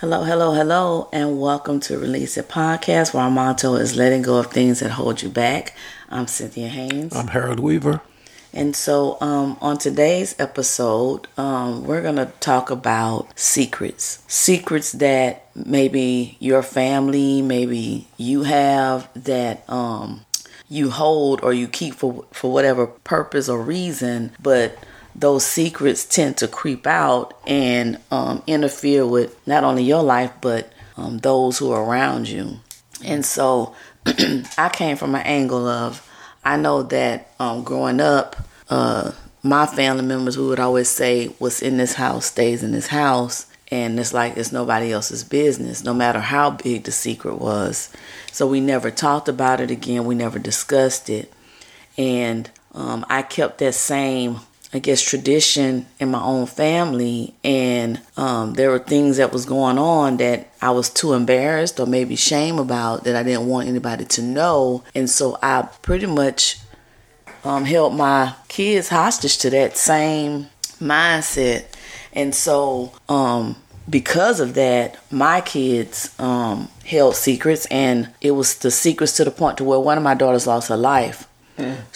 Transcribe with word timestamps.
Hello, 0.00 0.24
hello, 0.24 0.52
hello, 0.52 1.08
and 1.10 1.40
welcome 1.40 1.80
to 1.80 1.98
Release 1.98 2.36
It 2.36 2.50
Podcast, 2.50 3.14
where 3.14 3.22
our 3.22 3.30
motto 3.30 3.76
is 3.76 3.96
letting 3.96 4.20
go 4.20 4.36
of 4.36 4.48
things 4.48 4.80
that 4.80 4.90
hold 4.90 5.22
you 5.22 5.30
back. 5.30 5.74
I'm 6.10 6.26
Cynthia 6.26 6.68
Haynes. 6.68 7.16
I'm 7.16 7.28
Harold 7.28 7.60
Weaver. 7.60 8.02
And 8.52 8.76
so, 8.76 9.16
um, 9.22 9.56
on 9.62 9.78
today's 9.78 10.36
episode, 10.38 11.28
um, 11.38 11.84
we're 11.84 12.02
going 12.02 12.16
to 12.16 12.30
talk 12.40 12.68
about 12.68 13.38
secrets. 13.38 14.22
Secrets 14.28 14.92
that 14.92 15.48
maybe 15.54 16.36
your 16.40 16.62
family, 16.62 17.40
maybe 17.40 18.06
you 18.18 18.42
have 18.42 19.08
that 19.14 19.64
um, 19.66 20.26
you 20.68 20.90
hold 20.90 21.40
or 21.42 21.54
you 21.54 21.68
keep 21.68 21.94
for, 21.94 22.26
for 22.32 22.52
whatever 22.52 22.86
purpose 22.86 23.48
or 23.48 23.62
reason, 23.62 24.32
but 24.42 24.76
those 25.18 25.46
secrets 25.46 26.04
tend 26.04 26.36
to 26.38 26.48
creep 26.48 26.86
out 26.86 27.34
and 27.46 27.98
um, 28.10 28.42
interfere 28.46 29.06
with 29.06 29.36
not 29.46 29.64
only 29.64 29.82
your 29.82 30.02
life 30.02 30.32
but 30.40 30.70
um, 30.96 31.18
those 31.18 31.58
who 31.58 31.72
are 31.72 31.82
around 31.82 32.28
you. 32.28 32.58
And 33.04 33.24
so 33.24 33.74
I 34.06 34.70
came 34.72 34.96
from 34.96 35.14
an 35.14 35.22
angle 35.22 35.66
of 35.66 36.06
I 36.44 36.56
know 36.56 36.84
that 36.84 37.32
um, 37.40 37.64
growing 37.64 38.00
up, 38.00 38.36
uh, 38.70 39.10
my 39.42 39.66
family 39.66 40.04
members 40.04 40.38
we 40.38 40.46
would 40.46 40.60
always 40.60 40.88
say, 40.88 41.26
"What's 41.38 41.60
in 41.60 41.76
this 41.76 41.94
house 41.94 42.26
stays 42.26 42.62
in 42.62 42.70
this 42.70 42.86
house," 42.86 43.46
and 43.68 43.98
it's 43.98 44.14
like 44.14 44.36
it's 44.36 44.52
nobody 44.52 44.92
else's 44.92 45.24
business, 45.24 45.82
no 45.82 45.92
matter 45.92 46.20
how 46.20 46.50
big 46.50 46.84
the 46.84 46.92
secret 46.92 47.40
was. 47.40 47.90
So 48.30 48.46
we 48.46 48.60
never 48.60 48.92
talked 48.92 49.28
about 49.28 49.60
it 49.60 49.72
again. 49.72 50.04
We 50.04 50.14
never 50.14 50.38
discussed 50.38 51.10
it, 51.10 51.32
and 51.98 52.48
um, 52.74 53.04
I 53.08 53.22
kept 53.22 53.58
that 53.58 53.74
same 53.74 54.38
I 54.76 54.78
guess 54.78 55.00
tradition 55.00 55.86
in 55.98 56.10
my 56.10 56.22
own 56.22 56.44
family. 56.44 57.32
And 57.42 57.98
um, 58.18 58.52
there 58.52 58.68
were 58.68 58.78
things 58.78 59.16
that 59.16 59.32
was 59.32 59.46
going 59.46 59.78
on 59.78 60.18
that 60.18 60.50
I 60.60 60.70
was 60.70 60.90
too 60.90 61.14
embarrassed 61.14 61.80
or 61.80 61.86
maybe 61.86 62.14
shame 62.14 62.58
about 62.58 63.04
that 63.04 63.16
I 63.16 63.22
didn't 63.22 63.46
want 63.46 63.68
anybody 63.68 64.04
to 64.04 64.22
know. 64.22 64.84
And 64.94 65.08
so 65.08 65.38
I 65.42 65.62
pretty 65.80 66.04
much 66.04 66.58
um, 67.42 67.64
held 67.64 67.94
my 67.94 68.34
kids 68.48 68.90
hostage 68.90 69.38
to 69.38 69.50
that 69.50 69.78
same 69.78 70.48
mindset. 70.78 71.64
And 72.12 72.34
so 72.34 72.92
um, 73.08 73.56
because 73.88 74.40
of 74.40 74.52
that 74.56 74.98
my 75.10 75.40
kids 75.40 76.14
um, 76.20 76.68
held 76.84 77.16
secrets. 77.16 77.64
And 77.70 78.10
it 78.20 78.32
was 78.32 78.56
the 78.58 78.70
secrets 78.70 79.16
to 79.16 79.24
the 79.24 79.30
point 79.30 79.56
to 79.56 79.64
where 79.64 79.80
one 79.80 79.96
of 79.96 80.04
my 80.04 80.14
daughters 80.14 80.46
lost 80.46 80.68
her 80.68 80.76
life. 80.76 81.26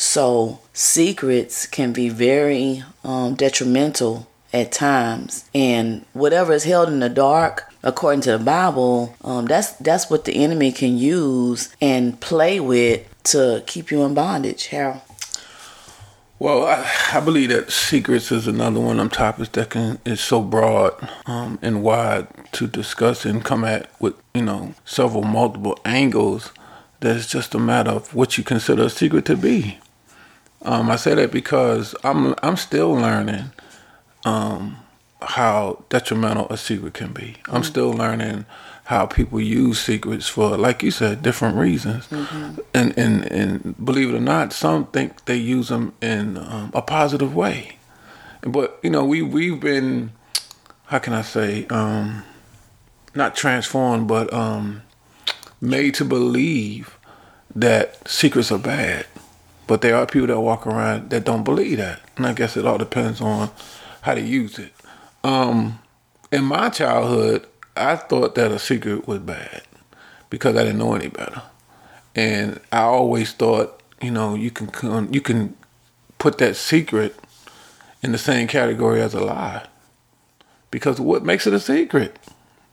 So 0.01 0.59
secrets 0.73 1.67
can 1.67 1.93
be 1.93 2.09
very 2.09 2.83
um, 3.05 3.35
detrimental 3.35 4.27
at 4.51 4.73
times. 4.73 5.45
And 5.55 6.07
whatever 6.15 6.55
is 6.55 6.65
held 6.65 6.89
in 6.89 7.01
the 7.01 7.11
dark 7.11 7.71
according 7.83 8.21
to 8.21 8.33
the 8.33 8.39
bible 8.39 9.15
um, 9.25 9.47
that's 9.47 9.73
that's 9.73 10.11
what 10.11 10.27
the 10.27 10.35
enemy 10.35 10.71
can 10.71 10.99
use 10.99 11.75
and 11.81 12.21
play 12.21 12.61
with 12.61 13.07
to 13.25 13.63
keep 13.67 13.91
you 13.91 14.03
in 14.03 14.15
bondage. 14.15 14.69
Harold? 14.69 15.03
Well, 16.39 16.65
I, 16.65 16.91
I, 17.13 17.21
believe 17.21 17.51
that 17.51 17.71
secrets 17.71 18.33
is 18.33 18.47
another 18.47 18.81
one 18.81 18.93
of 18.93 18.97
them 18.97 19.11
topics 19.11 19.51
that 19.51 19.69
can 19.69 19.99
is 20.07 20.21
so 20.23 20.41
broad 20.41 20.95
um, 21.27 21.59
and 21.61 21.83
wide 21.83 22.27
to 22.53 22.67
discuss 22.67 23.27
and 23.27 23.45
come 23.45 23.65
at 23.65 23.91
with 24.01 24.15
you 24.35 24.43
know 24.43 24.73
several 24.87 25.25
multiple 25.25 25.79
angles 25.85 26.53
that 27.01 27.17
it's 27.17 27.27
just 27.27 27.55
a 27.55 27.59
matter 27.59 27.91
of 27.91 28.15
what 28.15 28.39
you 28.39 28.45
consider 28.45 28.85
a 28.85 28.91
secret 28.91 29.27
to 29.27 29.37
be. 29.37 29.79
Um, 30.63 30.91
I 30.91 30.97
say 30.97 31.15
that 31.15 31.31
because 31.33 31.95
I'm 32.05 32.35
I'm 32.43 32.57
still 32.57 32.93
learning 32.93 33.53
um, 34.25 34.77
how 35.23 35.85
detrimental 35.89 36.47
a 36.51 36.57
secret 36.57 36.95
can 36.95 37.13
be. 37.13 37.37
Mm-hmm. 37.43 37.57
I'm 37.57 37.65
still 37.65 37.93
learning 37.93 38.47
how 38.85 39.07
people 39.07 39.41
use 39.41 39.81
secrets 39.81 40.27
for, 40.27 40.57
like 40.57 40.83
you 40.83 40.91
said, 40.91 41.23
different 41.23 41.57
reasons. 41.57 42.09
Mm-hmm. 42.09 42.61
And, 42.75 42.99
and 42.99 43.33
and 43.33 43.85
believe 43.85 44.11
it 44.11 44.17
or 44.17 44.21
not, 44.21 44.53
some 44.53 44.87
think 44.87 45.25
they 45.27 45.37
use 45.37 45.69
them 45.69 45.95
in 46.03 46.37
um, 46.37 46.73
a 46.75 46.83
positive 46.83 47.35
way. 47.35 47.77
But 48.43 48.81
you 48.83 48.91
know, 48.91 49.05
we 49.05 49.23
we've 49.23 49.61
been, 49.61 50.11
how 50.87 50.99
can 50.99 51.13
I 51.13 51.23
say, 51.23 51.67
um, 51.69 52.25
not 53.15 53.37
transformed, 53.37 54.09
but 54.09 54.33
um, 54.33 54.83
made 55.61 55.95
to 55.95 56.05
believe 56.05 56.99
that 57.55 58.09
secrets 58.09 58.51
are 58.51 58.59
bad. 58.59 59.07
But 59.71 59.83
there 59.83 59.95
are 59.95 60.05
people 60.05 60.27
that 60.27 60.41
walk 60.41 60.67
around 60.67 61.11
that 61.11 61.23
don't 61.23 61.45
believe 61.45 61.79
that. 61.79 62.01
And 62.17 62.27
I 62.27 62.33
guess 62.33 62.57
it 62.57 62.67
all 62.67 62.77
depends 62.77 63.21
on 63.21 63.51
how 64.01 64.15
to 64.15 64.21
use 64.21 64.59
it. 64.59 64.73
Um, 65.23 65.79
in 66.33 66.43
my 66.43 66.71
childhood, 66.71 67.47
I 67.77 67.95
thought 67.95 68.35
that 68.35 68.51
a 68.51 68.59
secret 68.59 69.07
was 69.07 69.21
bad 69.21 69.63
because 70.29 70.57
I 70.57 70.65
didn't 70.65 70.79
know 70.79 70.95
any 70.95 71.07
better. 71.07 71.43
And 72.17 72.59
I 72.73 72.81
always 72.81 73.33
thought, 73.33 73.81
you 74.03 74.11
know, 74.11 74.35
you 74.35 74.51
can 74.51 75.13
you 75.15 75.21
can 75.21 75.57
put 76.19 76.39
that 76.39 76.57
secret 76.57 77.15
in 78.03 78.11
the 78.11 78.19
same 78.19 78.49
category 78.49 79.01
as 79.01 79.15
a 79.15 79.21
lie. 79.21 79.69
Because 80.73 81.01
what 81.01 81.25
makes 81.25 81.47
it 81.47 81.55
a 81.55 81.61
secret? 81.61 82.19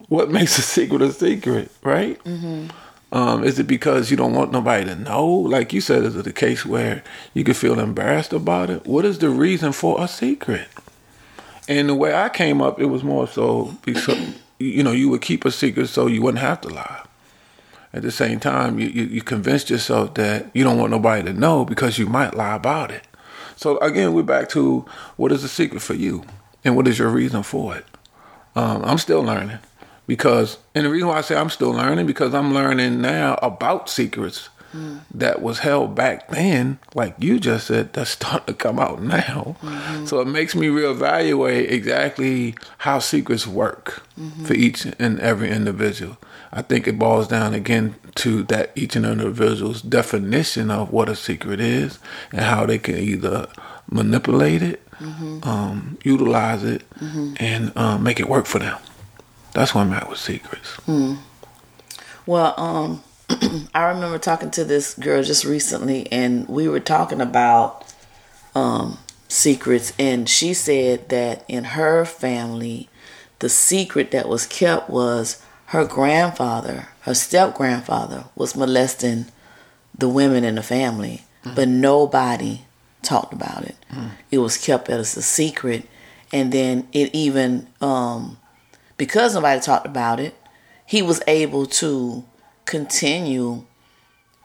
What 0.07 0.31
makes 0.31 0.57
a 0.57 0.62
secret 0.75 1.03
a 1.03 1.12
secret, 1.12 1.69
right? 1.84 2.18
Mm-hmm. 2.24 2.75
Um, 3.12 3.44
is 3.44 3.57
it 3.57 3.68
because 3.68 4.12
you 4.12 4.18
don't 4.18 4.34
want 4.34 4.51
nobody 4.51 4.85
to 4.85 4.95
know? 4.95 5.25
Like 5.25 5.72
you 5.72 5.79
said, 5.79 6.03
is 6.03 6.16
it 6.16 6.28
a 6.28 6.34
case 6.34 6.66
where 6.66 7.03
you 7.34 7.44
could 7.44 7.56
feel 7.56 7.79
embarrassed 7.79 8.34
about 8.34 8.69
it? 8.69 8.85
What 8.85 9.06
is 9.06 9.19
the 9.19 9.29
reason 9.29 9.72
for 9.72 10.01
a 10.01 10.07
secret? 10.07 10.68
And 11.69 11.90
the 11.90 11.95
way 11.95 12.13
I 12.13 12.29
came 12.29 12.62
up, 12.62 12.79
it 12.79 12.85
was 12.85 13.03
more 13.03 13.28
so 13.28 13.75
because 13.84 14.35
you 14.59 14.84
know 14.84 14.91
you 14.91 15.09
would 15.09 15.22
keep 15.22 15.45
a 15.45 15.51
secret 15.51 15.88
so 15.88 16.07
you 16.07 16.22
wouldn't 16.22 16.41
have 16.41 16.62
to 16.62 16.69
lie. 16.69 17.03
At 17.94 18.01
the 18.01 18.12
same 18.12 18.40
time, 18.40 18.79
you, 18.79 18.88
you, 18.88 19.03
you 19.03 19.22
convinced 19.22 19.69
yourself 19.69 20.13
that 20.16 20.47
you 20.53 20.63
don't 20.63 20.78
want 20.78 20.91
nobody 20.91 21.24
to 21.24 21.34
know 21.34 21.63
because 21.63 21.97
you 21.97 22.07
might 22.07 22.35
lie 22.35 22.56
about 22.56 22.91
it. 22.91 23.03
So 23.56 23.78
again, 23.79 24.13
we're 24.13 24.24
back 24.24 24.50
to 24.50 24.85
what 25.16 25.31
is 25.31 25.41
the 25.41 25.47
secret 25.47 25.81
for 25.81 25.94
you, 25.94 26.24
and 26.63 26.75
what 26.75 26.88
is 26.88 27.00
your 27.00 27.09
reason 27.09 27.44
for 27.44 27.75
it. 27.75 27.85
Um, 28.56 28.84
I'm 28.84 28.97
still 28.97 29.22
learning 29.22 29.59
because 30.07 30.57
and 30.73 30.85
the 30.85 30.90
reason 30.90 31.09
why 31.09 31.18
I 31.18 31.22
say 31.22 31.35
I'm 31.35 31.50
still 31.50 31.72
learning 31.72 32.07
because 32.07 32.34
I'm 32.34 32.53
learning 32.53 33.01
now 33.01 33.38
about 33.41 33.90
secrets 33.90 34.50
mm. 34.73 35.01
that 35.13 35.41
was 35.41 35.59
held 35.59 35.95
back 35.95 36.29
then, 36.29 36.79
like 36.95 37.16
you 37.19 37.40
just 37.40 37.68
said, 37.68 37.94
that's 37.94 38.09
starting 38.18 38.45
to 38.47 38.53
come 38.53 38.79
out 38.79 39.01
now. 39.01 39.57
Mm-hmm. 39.62 40.06
So 40.06 40.19
it 40.22 40.28
makes 40.28 40.56
me 40.56 40.68
reevaluate 40.68 41.69
exactly 41.69 42.56
how 42.79 43.00
secrets 43.00 43.47
work 43.47 44.03
mm-hmm. 44.19 44.45
for 44.45 44.53
each 44.53 44.85
and 44.85 45.19
every 45.19 45.50
individual. 45.50 46.18
I 46.51 46.62
think 46.62 46.88
it 46.88 46.97
boils 46.97 47.28
down 47.28 47.53
again 47.53 47.95
to 48.16 48.44
that 48.44 48.72
each 48.75 48.95
and 48.95 49.06
every 49.06 49.25
individual's 49.25 49.81
definition 49.81 50.72
of 50.72 50.91
what 50.91 51.09
a 51.09 51.16
secret 51.16 51.59
is 51.59 52.00
and 52.31 52.41
how 52.41 52.66
they 52.66 52.79
can 52.79 52.95
either 52.95 53.47
manipulate 53.89 54.62
it, 54.62 54.89
mm-hmm. 54.95 55.47
um, 55.47 55.97
utilize 56.03 56.63
it, 56.63 56.89
mm-hmm. 56.95 57.34
and 57.38 57.75
um, 57.78 58.03
make 58.03 58.19
it 58.19 58.29
work 58.29 58.45
for 58.45 58.59
them. 58.59 58.78
That's 59.57 59.73
where 59.73 59.84
I'm 59.84 59.91
at 59.94 60.07
with 60.07 60.19
secrets. 60.19 60.75
Hmm. 60.85 61.16
Well, 62.28 62.53
um, 62.59 63.03
I 63.73 63.85
remember 63.85 64.19
talking 64.19 64.51
to 64.51 64.63
this 64.63 64.94
girl 64.94 65.23
just 65.23 65.45
recently, 65.45 66.12
and 66.12 66.47
we 66.47 66.68
were 66.68 66.79
talking 66.79 67.22
about 67.22 67.84
um, 68.53 69.00
secrets, 69.28 69.94
and 69.97 70.29
she 70.29 70.53
said 70.53 71.09
that 71.09 71.44
in 71.47 71.63
her 71.63 72.06
family, 72.06 72.88
the 73.40 73.50
secret 73.50 74.12
that 74.12 74.29
was 74.29 74.45
kept 74.45 74.91
was 74.91 75.41
her 75.68 75.85
grandfather, 75.85 76.89
her 77.01 77.16
step 77.16 77.56
grandfather, 77.56 78.25
was 78.35 78.56
molesting 78.56 79.25
the 79.97 80.07
women 80.07 80.44
in 80.44 80.53
the 80.53 80.62
family, 80.62 81.24
mm. 81.44 81.56
but 81.56 81.68
nobody 81.68 82.62
talked 83.01 83.33
about 83.33 83.63
it. 83.63 83.75
Mm. 83.92 84.12
It 84.30 84.38
was 84.38 84.56
kept 84.56 84.88
as 84.88 85.18
a 85.18 85.24
secret, 85.24 85.89
and 86.31 86.51
then 86.51 86.88
it 86.94 87.10
even 87.15 87.65
um, 87.81 88.38
because 88.98 89.36
nobody 89.36 89.62
talked 89.62 89.86
about 89.86 90.20
it, 90.20 90.36
he 90.86 91.02
was 91.02 91.22
able 91.28 91.66
to 91.66 92.26
continue 92.66 93.66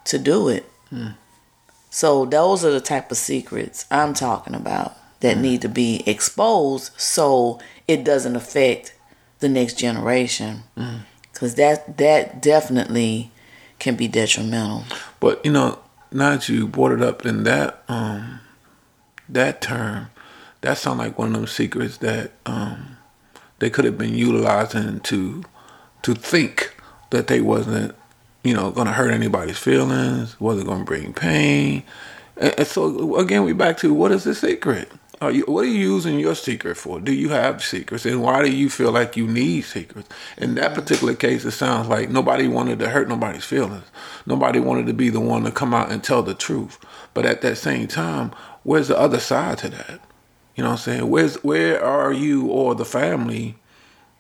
to 0.05 0.19
do 0.19 0.49
it. 0.49 0.69
Mm. 0.93 1.15
So 1.91 2.25
those 2.25 2.65
are 2.65 2.71
the 2.71 2.81
type 2.81 3.11
of 3.11 3.17
secrets 3.17 3.87
I'm 3.91 4.15
talking 4.15 4.55
about 4.55 4.97
that 5.21 5.37
mm. 5.37 5.43
need 5.43 5.63
to 5.63 5.69
be 5.69 6.03
exposed 6.07 6.93
so 6.97 7.61
it 7.87 8.05
doesn't 8.05 8.37
affect 8.37 8.95
the 9.41 9.49
next 9.49 9.79
generation. 9.79 10.63
Mm. 10.77 11.01
Cuz 11.35 11.55
that 11.57 11.97
that 11.99 12.41
definitely 12.41 13.31
can 13.79 13.97
be 13.97 14.09
detrimental. 14.09 14.85
But 15.21 15.45
you 15.45 15.53
know, 15.53 15.79
now 16.11 16.31
that 16.31 16.49
you 16.49 16.67
brought 16.67 16.93
it 16.93 17.03
up 17.03 17.25
in 17.27 17.45
that 17.45 17.83
um 17.89 18.41
that 19.29 19.61
term, 19.61 20.11
that 20.61 20.79
sounds 20.79 20.99
like 20.99 21.19
one 21.19 21.29
of 21.29 21.35
them 21.35 21.47
secrets 21.47 21.99
that 21.99 22.33
um 22.47 22.97
they 23.63 23.71
could 23.71 23.85
have 23.85 23.97
been 23.97 24.15
utilizing 24.15 24.99
to 24.99 25.45
to 26.03 26.15
think 26.17 26.75
that 27.11 27.29
they 27.29 27.41
wasn't 27.41 27.95
you 28.43 28.53
know 28.53 28.73
going 28.73 28.89
to 28.89 28.93
hurt 28.93 29.13
anybody's 29.13 29.57
feelings 29.57 30.39
wasn't 30.41 30.67
going 30.67 30.81
to 30.81 30.85
bring 30.85 31.13
pain 31.13 31.85
and, 32.37 32.53
and, 32.59 32.67
so 32.67 33.17
again 33.17 33.45
we 33.45 33.53
back 33.53 33.77
to 33.77 33.95
what 33.95 34.11
is 34.11 34.25
the 34.25 34.35
secret 34.35 34.91
Are 35.21 35.31
you, 35.31 35.45
what 35.45 35.63
are 35.65 35.69
you 35.69 35.79
using 35.95 36.19
your 36.19 36.35
secret 36.35 36.77
for? 36.77 36.99
Do 36.99 37.13
you 37.13 37.29
have 37.29 37.63
secrets, 37.63 38.05
and 38.05 38.21
why 38.21 38.43
do 38.43 38.51
you 38.51 38.69
feel 38.69 38.91
like 38.91 39.17
you 39.17 39.29
need 39.29 39.61
secrets? 39.63 40.09
In 40.37 40.57
that 40.57 40.73
mm-hmm. 40.73 40.81
particular 40.81 41.15
case, 41.15 41.45
it 41.45 41.53
sounds 41.53 41.87
like 41.87 42.11
nobody 42.11 42.49
wanted 42.49 42.81
to 42.81 42.89
hurt 42.89 43.09
nobody's 43.09 43.45
feelings. 43.45 43.85
Nobody 44.27 44.59
wanted 44.59 44.89
to 44.89 44.93
be 44.93 45.11
the 45.11 45.21
one 45.21 45.45
to 45.45 45.53
come 45.53 45.73
out 45.75 45.93
and 45.93 46.03
tell 46.03 46.25
the 46.25 46.35
truth. 46.35 46.77
But 47.15 47.25
at 47.25 47.41
that 47.43 47.57
same 47.57 47.87
time, 47.87 48.33
where's 48.65 48.89
the 48.89 48.99
other 48.99 49.21
side 49.21 49.59
to 49.59 49.69
that? 49.69 50.01
You 50.55 50.63
know 50.63 50.71
what 50.71 50.81
I'm 50.81 50.83
saying? 50.83 51.11
Where's 51.11 51.37
where 51.43 51.83
are 51.83 52.13
you 52.13 52.47
or 52.49 52.75
the 52.75 52.85
family 52.85 53.57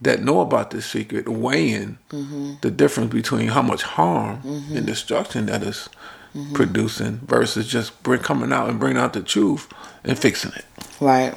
that 0.00 0.23
know 0.23 0.40
about 0.40 0.70
this 0.70 0.84
secret 0.87 1.29
weighing 1.29 1.99
mm-hmm. 2.11 2.55
the 2.61 2.70
difference 2.70 3.12
between 3.12 3.49
how 3.49 3.62
much 3.62 3.82
harm 3.82 4.43
mm-hmm. 4.43 4.76
and 4.76 4.87
destruction 4.87 5.46
that 5.46 5.62
is 5.62 5.88
mm-hmm. 6.34 6.52
producing 6.55 7.19
versus 7.19 7.69
just 7.69 8.02
bring, 8.02 8.20
coming 8.20 8.52
out 8.52 8.69
and 8.69 8.81
bringing 8.81 9.00
out 9.00 9.12
the 9.12 9.23
truth 9.23 9.73
and 10.05 10.19
fixing 10.19 10.52
it. 10.52 10.64
Right. 11.00 11.34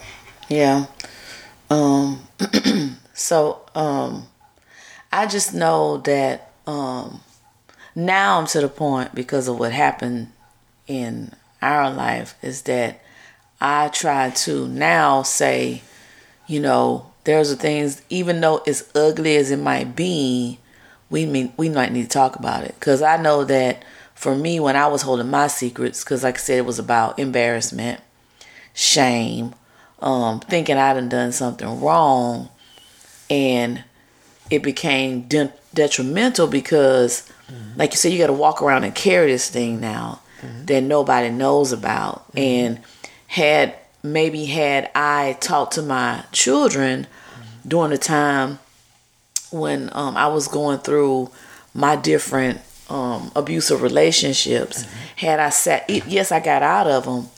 Yeah. 0.49 0.85
Um, 1.69 2.27
so 3.13 3.61
um, 3.75 4.27
I 5.11 5.27
just 5.27 5.53
know 5.53 5.97
that 5.97 6.51
um, 6.65 7.21
now 7.93 8.39
I'm 8.39 8.47
to 8.47 8.61
the 8.61 8.67
point 8.67 9.13
because 9.13 9.47
of 9.47 9.59
what 9.59 9.71
happened 9.71 10.31
in 10.87 11.31
our 11.61 11.91
life 11.91 12.35
is 12.41 12.63
that 12.63 12.99
I 13.59 13.89
try 13.89 14.31
to 14.31 14.67
now 14.67 15.23
say, 15.23 15.81
you 16.47 16.59
know, 16.59 17.11
there's 17.23 17.49
the 17.49 17.55
things, 17.55 18.01
even 18.09 18.41
though 18.41 18.61
it's 18.65 18.95
ugly 18.95 19.35
as 19.35 19.51
it 19.51 19.57
might 19.57 19.95
be, 19.95 20.59
we 21.09 21.25
mean 21.25 21.53
we 21.57 21.69
might 21.69 21.91
need 21.91 22.03
to 22.03 22.09
talk 22.09 22.35
about 22.35 22.63
it. 22.63 22.75
Cause 22.79 23.01
I 23.01 23.17
know 23.17 23.43
that 23.45 23.83
for 24.13 24.35
me, 24.35 24.59
when 24.59 24.75
I 24.75 24.87
was 24.87 25.01
holding 25.01 25.29
my 25.29 25.47
secrets, 25.47 26.03
cause 26.03 26.23
like 26.23 26.35
I 26.35 26.39
said, 26.39 26.57
it 26.59 26.65
was 26.65 26.79
about 26.79 27.19
embarrassment, 27.19 28.01
shame, 28.73 29.53
um, 29.99 30.39
thinking 30.39 30.77
I 30.77 30.93
would 30.93 31.09
done 31.09 31.31
something 31.31 31.81
wrong, 31.81 32.49
and 33.29 33.83
it 34.49 34.61
became 34.61 35.21
de- 35.23 35.53
detrimental 35.73 36.47
because, 36.47 37.29
mm-hmm. 37.49 37.79
like 37.79 37.91
you 37.91 37.97
said, 37.97 38.11
you 38.11 38.19
got 38.19 38.27
to 38.27 38.33
walk 38.33 38.61
around 38.61 38.83
and 38.83 38.93
carry 38.93 39.31
this 39.31 39.49
thing 39.49 39.79
now 39.79 40.21
mm-hmm. 40.41 40.65
that 40.65 40.81
nobody 40.81 41.29
knows 41.29 41.71
about, 41.71 42.27
mm-hmm. 42.29 42.39
and 42.39 42.79
had 43.27 43.75
maybe 44.03 44.45
had 44.45 44.89
I 44.95 45.37
talked 45.39 45.73
to 45.73 45.81
my 45.81 46.23
children 46.31 47.07
during 47.67 47.91
the 47.91 47.97
time 47.97 48.59
when 49.51 49.89
um, 49.93 50.15
I 50.17 50.27
was 50.27 50.47
going 50.47 50.79
through 50.79 51.31
my 51.73 51.95
different 51.95 52.61
um, 52.89 53.31
abusive 53.35 53.81
relationships, 53.81 54.83
mm-hmm. 54.83 54.97
had 55.17 55.39
I 55.39 55.49
sat, 55.49 55.89
it, 55.89 56.05
yes, 56.07 56.31
I 56.31 56.39
got 56.39 56.61
out 56.61 56.87
of 56.87 57.05
them, 57.05 57.29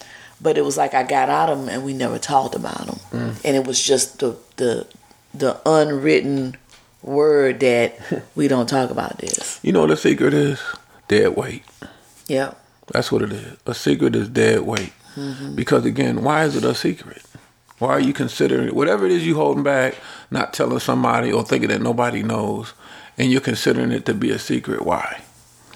but 0.41 0.57
it 0.57 0.65
was 0.65 0.77
like 0.77 0.93
I 0.93 1.03
got 1.03 1.29
out 1.29 1.49
of 1.49 1.59
them 1.59 1.69
and 1.69 1.85
we 1.85 1.93
never 1.93 2.19
talked 2.19 2.55
about 2.55 2.85
them, 2.85 2.99
mm. 3.11 3.45
and 3.45 3.55
it 3.55 3.65
was 3.65 3.81
just 3.81 4.19
the 4.19 4.37
the 4.57 4.87
the 5.33 5.59
unwritten 5.65 6.55
word 7.01 7.59
that 7.61 7.97
we 8.35 8.47
don't 8.47 8.67
talk 8.67 8.89
about 8.89 9.17
this. 9.19 9.59
You 9.63 9.71
know 9.71 9.81
what 9.81 9.89
the 9.89 9.97
secret 9.97 10.33
is? 10.33 10.61
Dead 11.07 11.35
weight. 11.35 11.63
Yeah. 12.27 12.53
That's 12.87 13.11
what 13.11 13.21
it 13.21 13.31
is. 13.31 13.57
A 13.65 13.73
secret 13.73 14.15
is 14.15 14.29
dead 14.29 14.61
weight. 14.61 14.93
Mm-hmm. 15.17 15.55
Because 15.55 15.85
again, 15.85 16.23
why 16.23 16.45
is 16.45 16.55
it 16.55 16.63
a 16.63 16.75
secret? 16.75 17.23
Why 17.79 17.89
are 17.89 17.99
you 17.99 18.13
considering 18.13 18.73
whatever 18.73 19.05
it 19.05 19.11
is 19.11 19.25
you 19.25 19.35
holding 19.35 19.63
back, 19.63 19.95
not 20.31 20.53
telling 20.53 20.79
somebody 20.79 21.31
or 21.31 21.43
thinking 21.43 21.69
that 21.69 21.81
nobody 21.81 22.23
knows, 22.23 22.73
and 23.17 23.31
you're 23.31 23.41
considering 23.41 23.91
it 23.91 24.05
to 24.05 24.13
be 24.13 24.31
a 24.31 24.39
secret? 24.39 24.83
Why? 24.83 25.21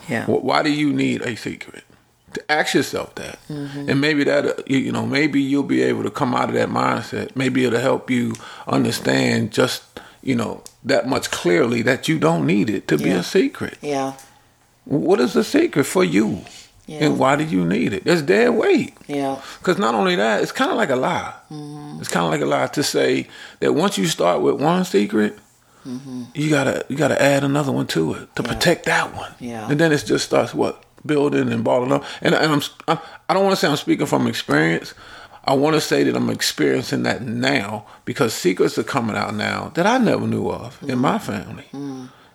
Yeah. 0.07 0.25
Why 0.25 0.63
do 0.63 0.71
you 0.71 0.93
need 0.93 1.21
a 1.21 1.35
secret? 1.35 1.83
To 2.33 2.51
ask 2.51 2.73
yourself 2.73 3.13
that, 3.15 3.39
mm-hmm. 3.49 3.89
and 3.89 3.99
maybe 3.99 4.23
that 4.23 4.69
you 4.69 4.91
know 4.91 5.05
maybe 5.05 5.41
you'll 5.41 5.63
be 5.63 5.81
able 5.81 6.03
to 6.03 6.09
come 6.09 6.33
out 6.33 6.47
of 6.47 6.55
that 6.55 6.69
mindset. 6.69 7.35
Maybe 7.35 7.65
it'll 7.65 7.81
help 7.81 8.09
you 8.09 8.35
understand 8.67 9.51
just 9.51 9.83
you 10.23 10.35
know 10.35 10.63
that 10.85 11.07
much 11.07 11.29
clearly 11.29 11.81
that 11.81 12.07
you 12.07 12.17
don't 12.17 12.45
need 12.45 12.69
it 12.69 12.87
to 12.87 12.95
yeah. 12.95 13.03
be 13.03 13.09
a 13.11 13.23
secret. 13.23 13.77
Yeah. 13.81 14.13
What 14.85 15.19
is 15.19 15.33
the 15.33 15.43
secret 15.43 15.83
for 15.83 16.05
you? 16.05 16.41
Yeah. 16.87 17.05
And 17.05 17.19
why 17.19 17.35
do 17.35 17.43
you 17.43 17.63
need 17.63 17.93
it? 17.93 18.03
It's 18.05 18.21
dead 18.21 18.49
weight. 18.49 18.93
Yeah. 19.07 19.41
Because 19.59 19.77
not 19.77 19.95
only 19.95 20.15
that, 20.15 20.41
it's 20.41 20.51
kind 20.51 20.71
of 20.71 20.77
like 20.77 20.89
a 20.89 20.95
lie. 20.95 21.33
Mm-hmm. 21.49 21.99
It's 21.99 22.09
kind 22.09 22.25
of 22.25 22.31
like 22.31 22.41
a 22.41 22.45
lie 22.45 22.67
to 22.67 22.83
say 22.83 23.27
that 23.59 23.73
once 23.73 23.97
you 23.97 24.07
start 24.07 24.41
with 24.41 24.59
one 24.59 24.83
secret, 24.83 25.37
mm-hmm. 25.85 26.23
you 26.33 26.49
gotta 26.49 26.85
you 26.89 26.97
gotta 26.97 27.21
add 27.21 27.43
another 27.43 27.71
one 27.71 27.87
to 27.87 28.13
it 28.15 28.35
to 28.35 28.43
yeah. 28.43 28.53
protect 28.53 28.85
that 28.85 29.15
one. 29.15 29.31
Yeah. 29.39 29.69
And 29.69 29.79
then 29.79 29.91
it 29.91 30.03
just 30.05 30.25
starts 30.25 30.53
what 30.53 30.83
building 31.05 31.51
and 31.51 31.63
balling 31.63 31.91
up. 31.91 32.03
And, 32.21 32.35
and 32.35 32.51
I'm, 32.51 32.61
I'm 32.87 32.99
I 33.29 33.33
don't 33.33 33.43
want 33.43 33.53
to 33.53 33.59
say 33.59 33.69
I'm 33.69 33.77
speaking 33.77 34.05
from 34.05 34.27
experience. 34.27 34.93
I 35.45 35.53
want 35.53 35.75
to 35.75 35.81
say 35.81 36.03
that 36.03 36.15
I'm 36.15 36.29
experiencing 36.29 37.03
that 37.03 37.21
now 37.23 37.85
because 38.05 38.33
secrets 38.33 38.77
are 38.77 38.83
coming 38.83 39.15
out 39.15 39.33
now 39.33 39.71
that 39.75 39.87
I 39.87 39.97
never 39.97 40.27
knew 40.27 40.49
of 40.49 40.75
mm-hmm. 40.77 40.91
in 40.91 40.99
my 40.99 41.17
family. 41.17 41.65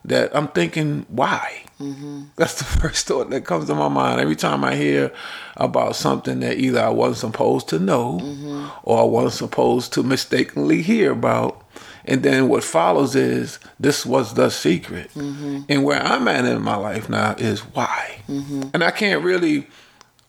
That 0.06 0.34
I'm 0.36 0.48
thinking, 0.48 1.04
why? 1.08 1.64
Mm-hmm. 1.80 2.24
That's 2.36 2.54
the 2.54 2.64
first 2.80 3.06
thought 3.06 3.30
that 3.30 3.44
comes 3.44 3.66
to 3.66 3.74
my 3.74 3.88
mind 3.88 4.20
every 4.20 4.36
time 4.36 4.64
I 4.64 4.74
hear 4.74 5.12
about 5.56 5.96
something 5.96 6.40
that 6.40 6.58
either 6.58 6.80
I 6.80 6.88
wasn't 6.88 7.32
supposed 7.32 7.68
to 7.68 7.78
know 7.78 8.20
mm-hmm. 8.22 8.66
or 8.82 9.00
I 9.00 9.04
wasn't 9.04 9.34
supposed 9.34 9.92
to 9.94 10.02
mistakenly 10.02 10.82
hear 10.82 11.12
about. 11.12 11.62
And 12.04 12.22
then 12.22 12.48
what 12.48 12.62
follows 12.62 13.16
is 13.16 13.58
this 13.80 14.06
was 14.06 14.34
the 14.34 14.48
secret. 14.50 15.10
Mm-hmm. 15.14 15.62
And 15.68 15.84
where 15.84 16.00
I'm 16.00 16.28
at 16.28 16.44
in 16.44 16.62
my 16.62 16.76
life 16.76 17.08
now 17.08 17.34
is 17.36 17.60
why. 17.60 18.20
Mm-hmm. 18.28 18.62
And 18.72 18.84
I 18.84 18.92
can't 18.92 19.24
really 19.24 19.66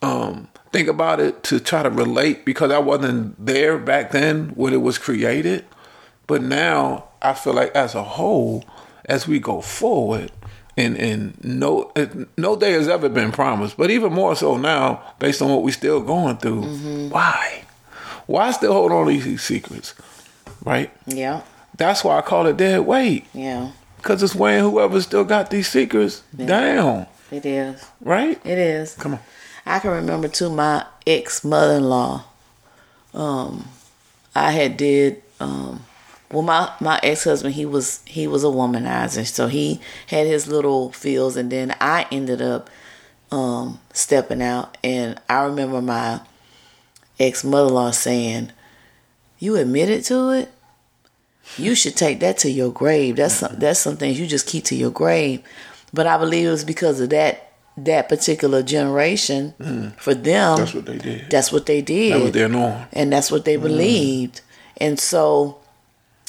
um, 0.01 0.47
think 0.71 0.88
about 0.88 1.19
it 1.19 1.44
to 1.44 1.59
try 1.59 1.83
to 1.83 1.89
relate 1.89 2.45
because 2.45 2.71
I 2.71 2.80
wasn't 2.80 3.44
there 3.44 3.77
back 3.77 4.12
then 4.12 4.50
when 4.50 4.73
it 4.73 4.81
was 4.81 4.97
created. 4.97 5.65
But 6.25 6.41
now 6.41 7.06
I 7.21 7.33
feel 7.33 7.53
like 7.53 7.75
as 7.75 7.95
a 7.95 8.03
whole, 8.03 8.65
as 9.07 9.27
we 9.27 9.39
go 9.39 9.62
forward. 9.62 10.31
And, 10.80 10.95
and 10.95 11.44
no 11.44 11.92
no 12.38 12.56
day 12.56 12.74
has 12.74 12.88
ever 12.88 13.09
been 13.09 13.31
promised, 13.31 13.77
but 13.77 13.89
even 13.89 14.13
more 14.13 14.36
so 14.36 14.57
now, 14.57 15.01
based 15.18 15.42
on 15.42 15.50
what 15.50 15.63
we're 15.63 15.71
still 15.71 16.01
going 16.01 16.38
through. 16.38 16.62
Mm-hmm. 16.62 17.09
Why? 17.09 17.63
Why 18.27 18.51
still 18.51 18.74
hold 18.74 18.92
on 18.92 19.07
to 19.07 19.19
these 19.19 19.42
secrets? 19.42 19.95
Right? 20.63 20.92
Yeah. 21.07 21.42
That's 21.77 22.04
why 22.04 22.19
I 22.19 22.21
call 22.21 22.45
it 22.45 22.57
dead 22.57 22.81
weight. 22.81 23.25
Yeah. 23.33 23.71
Because 23.95 24.21
it's 24.21 24.36
weighing 24.36 24.65
whoever 24.65 25.01
still 25.01 25.24
got 25.24 25.50
these 25.50 25.68
secrets 25.68 26.21
yeah. 26.38 26.45
down. 26.45 27.07
It 27.31 27.45
is. 27.45 27.83
Right? 28.01 28.39
It 28.45 28.59
is. 28.59 28.94
Come 28.94 29.15
on. 29.15 29.19
I 29.65 29.80
can 29.80 29.92
remember 29.92 30.27
too 30.27 30.51
my 30.51 30.86
ex 31.07 31.44
mother 31.44 31.77
in 31.77 31.83
law. 31.86 32.23
Um, 33.16 33.68
I 34.35 34.52
had 34.52 34.78
did 34.78 35.23
um, 35.40 35.83
well 36.31 36.44
my 36.44 36.72
my 36.80 37.00
ex-husband 37.04 37.54
he 37.54 37.66
was 37.66 38.02
he 38.06 38.28
was 38.28 38.44
a 38.44 38.48
womanizer 38.48 39.26
so 39.26 39.48
he 39.48 39.80
had 40.07 40.28
his 40.28 40.48
little 40.48 40.92
feels 40.92 41.36
and 41.36 41.52
then 41.52 41.76
i 41.80 42.06
ended 42.12 42.42
up 42.42 42.69
um, 43.30 43.80
stepping 43.92 44.42
out 44.42 44.78
and 44.84 45.19
i 45.30 45.44
remember 45.44 45.81
my 45.81 46.22
ex-mother-in-law 47.19 47.92
saying 47.92 48.52
you 49.40 49.56
admitted 49.56 50.04
to 50.06 50.31
it? 50.31 50.52
You 51.57 51.76
should 51.76 51.96
take 51.96 52.19
that 52.19 52.38
to 52.40 52.52
your 52.52 52.72
grave. 52.72 53.16
That's 53.16 53.36
some, 53.36 53.56
that's 53.57 53.80
some 53.80 53.98
things 53.98 54.19
you 54.19 54.28
just 54.28 54.48
keep 54.48 54.66
to 54.66 54.76
your 54.76 54.92
grave. 54.92 55.42
But 55.94 56.06
i 56.06 56.18
believe 56.18 56.48
it 56.48 56.52
was 56.52 56.66
because 56.66 57.00
of 57.00 57.10
that 57.12 57.52
that 57.78 58.10
particular 58.10 58.64
generation 58.64 59.54
mm. 59.60 59.96
for 59.98 60.16
them 60.16 60.57
that's 60.57 60.74
what 60.74 60.86
they 60.88 60.98
did. 60.98 61.30
that's 61.30 61.52
what 61.52 61.68
they 61.68 61.80
did 61.80 62.12
that 62.14 62.22
was 62.22 62.31
their 62.31 62.50
norm. 62.50 62.84
And 62.92 63.14
that's 63.14 63.31
what 63.31 63.46
they 63.46 63.56
mm. 63.56 63.62
believed. 63.62 64.42
And 64.78 65.00
so 65.00 65.60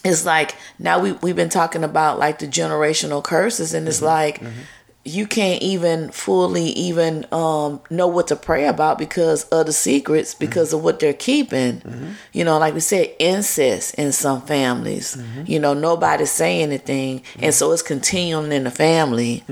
it's 0.05 0.25
like 0.25 0.55
now 0.78 1.00
we 1.00 1.12
we've 1.12 1.37
been 1.37 1.49
talking 1.49 1.85
about 1.85 2.19
like 2.19 2.38
the 2.38 2.47
generational 2.47 3.23
curses 3.23 3.75
and 3.75 3.88
it's 3.88 3.99
mm-hmm. 3.99 4.07
like 4.07 4.40
mm-hmm. 4.40 4.61
you 5.05 5.26
can't 5.26 5.62
even 5.62 6.11
fully 6.11 6.67
even 6.67 7.26
um, 7.33 7.81
know 7.90 8.07
what 8.07 8.28
to 8.28 8.37
pray 8.37 8.67
about 8.67 8.99
because 8.99 9.45
of 9.45 9.67
the 9.67 9.73
secrets 9.73 10.35
mm-hmm. 10.35 10.45
because 10.45 10.69
mm-hmm. 10.69 10.78
of 10.78 10.85
what 10.85 11.00
they're 11.00 11.12
keeping 11.12 11.81
mm-hmm. 11.81 12.11
you 12.33 12.45
know 12.45 12.59
like 12.59 12.75
we 12.75 12.81
said 12.81 13.12
incest 13.19 13.95
in 13.95 14.12
some 14.12 14.40
families 14.43 15.17
mm-hmm. 15.17 15.43
you 15.47 15.59
know 15.59 15.75
nobody's 15.75 16.31
saying 16.31 16.62
anything 16.62 17.23
and 17.40 17.55
so 17.55 17.73
it's 17.73 17.83
continuing 17.83 18.52
in 18.52 18.64
the 18.64 18.71
family 18.71 19.45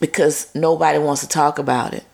because 0.00 0.54
nobody 0.54 0.98
wants 0.98 1.20
to 1.20 1.28
talk 1.28 1.58
about 1.58 1.92
it 1.94 2.04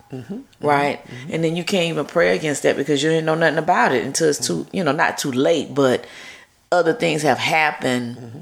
right 0.61 1.03
and 1.31 1.43
then 1.43 1.55
you 1.55 1.63
can't 1.63 1.89
even 1.89 2.05
pray 2.05 2.35
against 2.35 2.61
that 2.63 2.75
because 2.75 3.01
you 3.01 3.09
didn't 3.09 3.25
know 3.25 3.33
nothing 3.35 3.57
about 3.57 3.91
it 3.91 4.05
until 4.05 4.29
it's 4.29 4.45
too 4.45 4.67
you 4.71 4.83
know 4.83 4.91
not 4.91 5.17
too 5.17 5.31
late 5.31 5.73
but 5.73 6.05
other 6.73 6.93
things 6.93 7.21
have 7.21 7.37
happened 7.37 8.17
mm-hmm. 8.17 8.39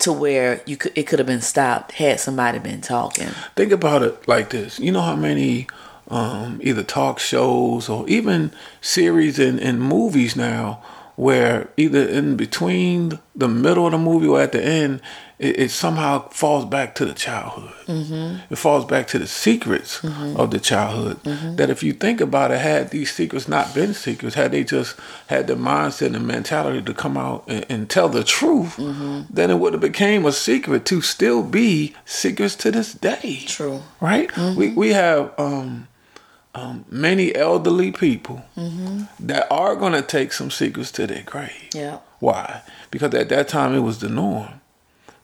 to 0.00 0.12
where 0.12 0.62
you 0.66 0.76
could 0.76 0.92
it 0.94 1.06
could 1.06 1.18
have 1.18 1.26
been 1.26 1.40
stopped 1.40 1.92
had 1.92 2.20
somebody 2.20 2.58
been 2.58 2.80
talking. 2.80 3.28
Think 3.56 3.72
about 3.72 4.02
it 4.02 4.26
like 4.28 4.50
this. 4.50 4.78
You 4.78 4.92
know 4.92 5.00
how 5.00 5.16
many 5.16 5.66
um, 6.08 6.60
either 6.62 6.82
talk 6.82 7.18
shows 7.18 7.88
or 7.88 8.08
even 8.08 8.52
series 8.80 9.38
and, 9.38 9.58
and 9.58 9.80
movies 9.80 10.36
now 10.36 10.82
where 11.16 11.68
either 11.76 12.08
in 12.08 12.36
between 12.36 13.18
the 13.34 13.48
middle 13.48 13.86
of 13.86 13.92
the 13.92 13.98
movie 13.98 14.26
or 14.26 14.40
at 14.40 14.52
the 14.52 14.62
end, 14.62 15.00
it, 15.42 15.58
it 15.58 15.70
somehow 15.70 16.28
falls 16.28 16.64
back 16.64 16.94
to 16.94 17.04
the 17.04 17.14
childhood. 17.14 17.74
Mm-hmm. 17.86 18.52
It 18.52 18.56
falls 18.56 18.84
back 18.84 19.08
to 19.08 19.18
the 19.18 19.26
secrets 19.26 20.00
mm-hmm. 20.00 20.36
of 20.38 20.50
the 20.50 20.60
childhood. 20.60 21.22
Mm-hmm. 21.24 21.56
That 21.56 21.68
if 21.68 21.82
you 21.82 21.92
think 21.92 22.20
about 22.20 22.52
it, 22.52 22.60
had 22.60 22.90
these 22.90 23.12
secrets 23.12 23.48
not 23.48 23.74
been 23.74 23.92
secrets, 23.92 24.36
had 24.36 24.52
they 24.52 24.64
just 24.64 24.96
had 25.26 25.48
the 25.48 25.54
mindset 25.54 26.06
and 26.06 26.14
the 26.14 26.20
mentality 26.20 26.80
to 26.82 26.94
come 26.94 27.16
out 27.16 27.44
and, 27.48 27.66
and 27.68 27.90
tell 27.90 28.08
the 28.08 28.24
truth, 28.24 28.76
mm-hmm. 28.76 29.22
then 29.28 29.50
it 29.50 29.58
would 29.58 29.72
have 29.72 29.82
became 29.82 30.24
a 30.24 30.32
secret 30.32 30.86
to 30.86 31.00
still 31.00 31.42
be 31.42 31.94
secrets 32.04 32.54
to 32.56 32.70
this 32.70 32.92
day. 32.92 33.42
True. 33.46 33.82
Right? 34.00 34.28
Mm-hmm. 34.30 34.58
We 34.58 34.68
we 34.70 34.90
have 34.90 35.32
um, 35.38 35.88
um, 36.54 36.84
many 36.88 37.34
elderly 37.34 37.90
people 37.90 38.44
Mm-hmm. 38.56 39.26
that 39.26 39.46
are 39.50 39.74
going 39.74 39.94
to 39.94 40.02
take 40.02 40.32
some 40.32 40.50
secrets 40.50 40.92
to 40.92 41.06
their 41.06 41.22
grave. 41.22 41.70
Yeah. 41.74 41.98
Why? 42.20 42.62
Because 42.90 43.14
at 43.14 43.28
that 43.30 43.48
time 43.48 43.74
it 43.74 43.80
was 43.80 43.98
the 43.98 44.08
norm. 44.08 44.60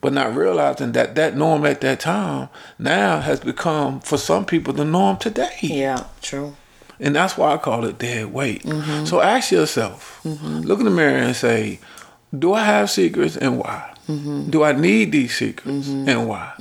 But 0.00 0.12
not 0.12 0.34
realizing 0.36 0.92
that 0.92 1.16
that 1.16 1.36
norm 1.36 1.66
at 1.66 1.80
that 1.80 2.00
time 2.00 2.48
now 2.78 3.20
has 3.20 3.40
become, 3.40 3.98
for 4.00 4.16
some 4.16 4.44
people, 4.44 4.72
the 4.72 4.84
norm 4.84 5.16
today. 5.16 5.56
Yeah. 5.60 6.04
True. 6.22 6.54
And 7.00 7.16
that's 7.16 7.36
why 7.36 7.52
I 7.54 7.58
call 7.58 7.84
it 7.84 7.98
dead 7.98 8.32
weight. 8.32 8.62
Mm-hmm. 8.62 9.04
So 9.06 9.20
ask 9.20 9.50
yourself, 9.50 10.20
look 10.24 10.78
in 10.78 10.84
the 10.84 10.90
mirror 10.90 11.16
and 11.18 11.34
say, 11.34 11.80
do 12.36 12.52
I 12.52 12.64
have 12.64 12.90
secrets 12.90 13.36
and 13.36 13.58
why? 13.58 13.92
Mm-hmm. 14.08 14.50
Do 14.50 14.62
I 14.64 14.72
need 14.72 15.12
these 15.12 15.36
secrets 15.36 15.88
and 15.88 16.28
why? 16.28 16.52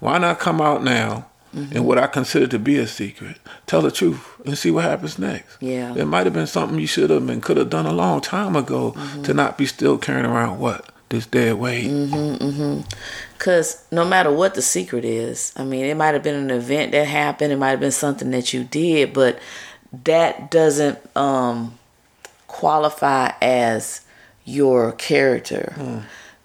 Why 0.00 0.18
not 0.18 0.38
come 0.38 0.60
out 0.60 0.82
now 0.84 1.26
Mm-hmm. 1.54 1.76
and 1.76 1.86
what 1.86 1.96
I 1.96 2.06
consider 2.06 2.46
to 2.48 2.58
be 2.58 2.76
a 2.76 2.86
secret, 2.86 3.38
tell 3.66 3.80
the 3.80 3.90
truth 3.90 4.20
and 4.44 4.58
see 4.58 4.70
what 4.70 4.84
happens 4.84 5.18
next? 5.18 5.56
Yeah. 5.62 5.94
It 5.94 6.04
might 6.04 6.26
have 6.26 6.34
been 6.34 6.46
something 6.48 6.78
you 6.78 6.86
should 6.88 7.08
have 7.08 7.26
and 7.30 7.42
could 7.42 7.56
have 7.56 7.70
done 7.70 7.86
a 7.86 7.92
long 7.94 8.20
time 8.20 8.56
ago 8.56 8.92
Mm-hmm. 8.92 9.22
to 9.22 9.32
not 9.32 9.56
be 9.56 9.64
still 9.64 9.96
carrying 9.96 10.26
around 10.26 10.58
what? 10.58 10.90
This 11.08 11.26
dead 11.26 11.54
weight. 11.54 11.86
Mm-hmm. 11.86 12.44
mm-hmm. 12.44 12.80
Because 13.38 13.84
no 13.92 14.04
matter 14.04 14.32
what 14.32 14.54
the 14.54 14.62
secret 14.62 15.04
is, 15.04 15.52
I 15.56 15.64
mean, 15.64 15.84
it 15.84 15.96
might 15.96 16.14
have 16.14 16.22
been 16.22 16.34
an 16.34 16.50
event 16.50 16.92
that 16.92 17.06
happened, 17.06 17.52
it 17.52 17.58
might 17.58 17.70
have 17.70 17.80
been 17.80 17.92
something 17.92 18.30
that 18.32 18.52
you 18.52 18.64
did, 18.64 19.12
but 19.12 19.38
that 20.04 20.50
doesn't 20.50 20.98
um, 21.16 21.78
qualify 22.48 23.32
as 23.40 24.00
your 24.44 24.92
character. 24.92 25.74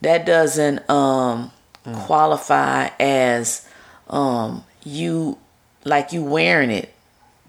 That 0.02 0.26
doesn't 0.26 0.88
um, 0.90 1.52
qualify 1.94 2.90
as 3.00 3.68
um, 4.10 4.64
you, 4.84 5.38
like 5.86 6.12
you 6.12 6.24
wearing 6.24 6.72
it, 6.72 6.94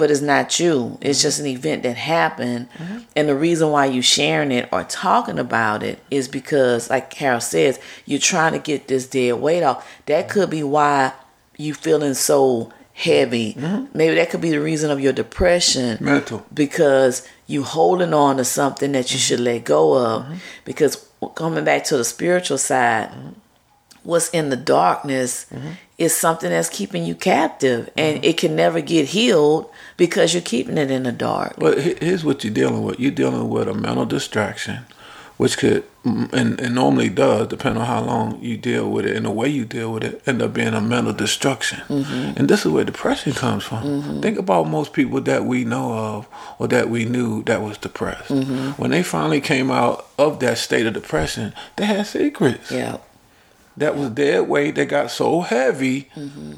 but 0.03 0.11
it's 0.11 0.21
not 0.21 0.59
you. 0.59 0.99
It's 1.01 1.23
just 1.23 1.39
an 1.39 1.47
event 1.47 1.85
that 1.85 1.97
happened. 1.97 2.69
Mm-hmm. 2.73 2.99
And 3.15 3.29
the 3.29 3.37
reason 3.37 3.71
why 3.71 3.87
you 3.87 4.03
sharing 4.03 4.51
it 4.51 4.69
or 4.73 4.83
talking 4.83 5.39
about 5.39 5.85
it 5.85 6.01
is 6.11 6.27
because, 6.27 6.91
like 6.91 7.15
Harold 7.15 7.45
says, 7.45 7.79
you're 8.05 8.19
trying 8.19 8.53
to 8.55 8.59
get 8.59 8.89
this 8.89 9.07
dead 9.07 9.35
weight 9.35 9.63
off. 9.63 9.89
That 10.07 10.29
could 10.29 10.51
be 10.51 10.65
why 10.65 11.13
you 11.57 11.73
feeling 11.73 12.15
so 12.15 12.73
heavy. 12.95 13.55
Mm-hmm. 13.55 13.97
Maybe 13.97 14.17
that 14.17 14.31
could 14.31 14.41
be 14.41 14.51
the 14.51 14.61
reason 14.61 14.91
of 14.91 14.99
your 14.99 15.13
depression 15.13 15.99
Mental. 16.01 16.45
because 16.53 17.25
you 17.47 17.63
holding 17.63 18.13
on 18.13 18.39
to 18.39 18.45
something 18.45 18.91
that 18.91 19.13
you 19.13 19.21
should 19.21 19.39
let 19.39 19.63
go 19.63 19.97
of. 19.97 20.25
Mm-hmm. 20.25 20.35
Because 20.65 21.09
coming 21.37 21.63
back 21.63 21.85
to 21.85 21.97
the 21.97 22.05
spiritual 22.05 22.59
side, 22.59 23.13
what's 24.05 24.29
in 24.31 24.51
the 24.51 24.57
darkness 24.57 25.47
mm-hmm. 25.53 25.73
is 25.99 26.17
something 26.17 26.51
that's 26.51 26.69
keeping 26.69 27.05
you 27.05 27.15
captive, 27.15 27.91
and 27.97 28.17
mm-hmm. 28.17 28.25
it 28.25 28.37
can 28.37 28.57
never 28.57 28.81
get 28.81 29.09
healed 29.09 29.71
because 29.97 30.35
you're 30.35 30.43
keeping 30.43 30.79
it 30.79 30.91
in 30.91 31.05
the 31.05 31.13
dark. 31.13 31.55
But 31.59 31.81
he- 31.81 31.97
here's 32.01 32.25
what 32.25 32.45
you're 32.45 32.53
dealing 32.53 32.83
with. 32.83 32.99
You're 32.99 33.11
dealing 33.11 33.49
with 33.49 33.69
a 33.69 33.75
mental 33.75 34.05
distraction, 34.05 34.81
which 35.37 35.57
could, 35.59 35.85
mm, 36.05 36.33
and, 36.33 36.61
and 36.61 36.75
normally 36.75 37.09
does, 37.09 37.49
depending 37.49 37.81
on 37.81 37.87
how 37.87 38.03
long 38.03 38.41
you 38.41 38.57
deal 38.57 38.91
with 38.91 39.07
it 39.07 39.17
and 39.17 39.27
the 39.27 39.31
way 39.31 39.49
you 39.49 39.65
deal 39.65 39.93
with 39.93 40.05
it, 40.05 40.23
end 40.27 40.43
up 40.43 40.53
being 40.53 40.75
a 40.75 40.81
mental 40.81 41.13
destruction. 41.13 41.81
Mm-hmm. 41.89 42.39
And 42.39 42.49
this 42.49 42.65
is 42.65 42.73
where 42.73 42.85
depression 42.85 43.33
comes 43.33 43.65
from. 43.65 44.21
Think 44.21 44.39
about 44.39 44.69
most 44.69 44.93
people 44.93 45.21
that 45.23 45.45
we 45.45 45.65
know 45.65 45.95
of 45.95 46.29
or 46.59 46.69
that 46.69 46.91
we 46.91 47.05
knew 47.05 47.43
that 47.45 47.63
was 47.63 47.79
depressed. 47.79 48.31
When 48.31 48.91
they 48.91 49.03
finally 49.03 49.41
came 49.41 49.71
out 49.71 50.07
of 50.19 50.41
that 50.41 50.59
state 50.59 50.87
of 50.87 50.95
depression, 50.95 51.55
they 51.77 51.87
had 51.87 52.07
secrets. 52.07 52.71
Yeah, 52.71 52.99
That 53.77 53.97
was 53.97 54.11
dead 54.11 54.49
weight 54.49 54.75
that 54.75 54.87
got 54.87 55.11
so 55.11 55.41
heavy 55.41 56.09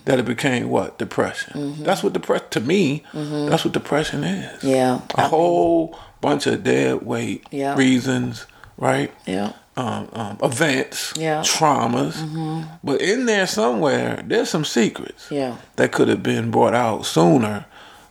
that 0.05 0.19
it 0.19 0.25
became 0.25 0.69
what? 0.69 0.99
Depression. 0.99 1.53
Mm-hmm. 1.55 1.85
That's 1.85 2.03
what 2.03 2.13
depression, 2.13 2.47
to 2.51 2.61
me, 2.61 3.05
mm-hmm. 3.13 3.49
that's 3.51 3.65
what 3.65 3.73
depression 3.73 4.25
is 4.25 4.65
yeah, 4.65 5.01
a 5.15 5.29
whole 5.29 5.97
bunch 6.21 6.47
of 6.47 6.65
dead 6.65 7.03
weight 7.07 7.47
Yeah. 7.51 7.77
reasons, 7.77 8.47
right? 8.77 9.13
yeah, 9.27 9.53
Um, 9.77 10.09
um, 10.13 10.39
events, 10.43 11.13
Yeah. 11.17 11.43
traumas. 11.43 12.15
Mm-hmm. 12.15 12.63
But 12.83 13.01
in 13.01 13.27
there 13.27 13.47
somewhere, 13.47 14.23
there's 14.27 14.51
some 14.51 14.65
secrets 14.65 15.29
yeah, 15.31 15.57
that 15.77 15.93
could 15.93 16.09
have 16.09 16.23
been 16.23 16.51
brought 16.51 16.75
out 16.75 17.07
sooner 17.07 17.67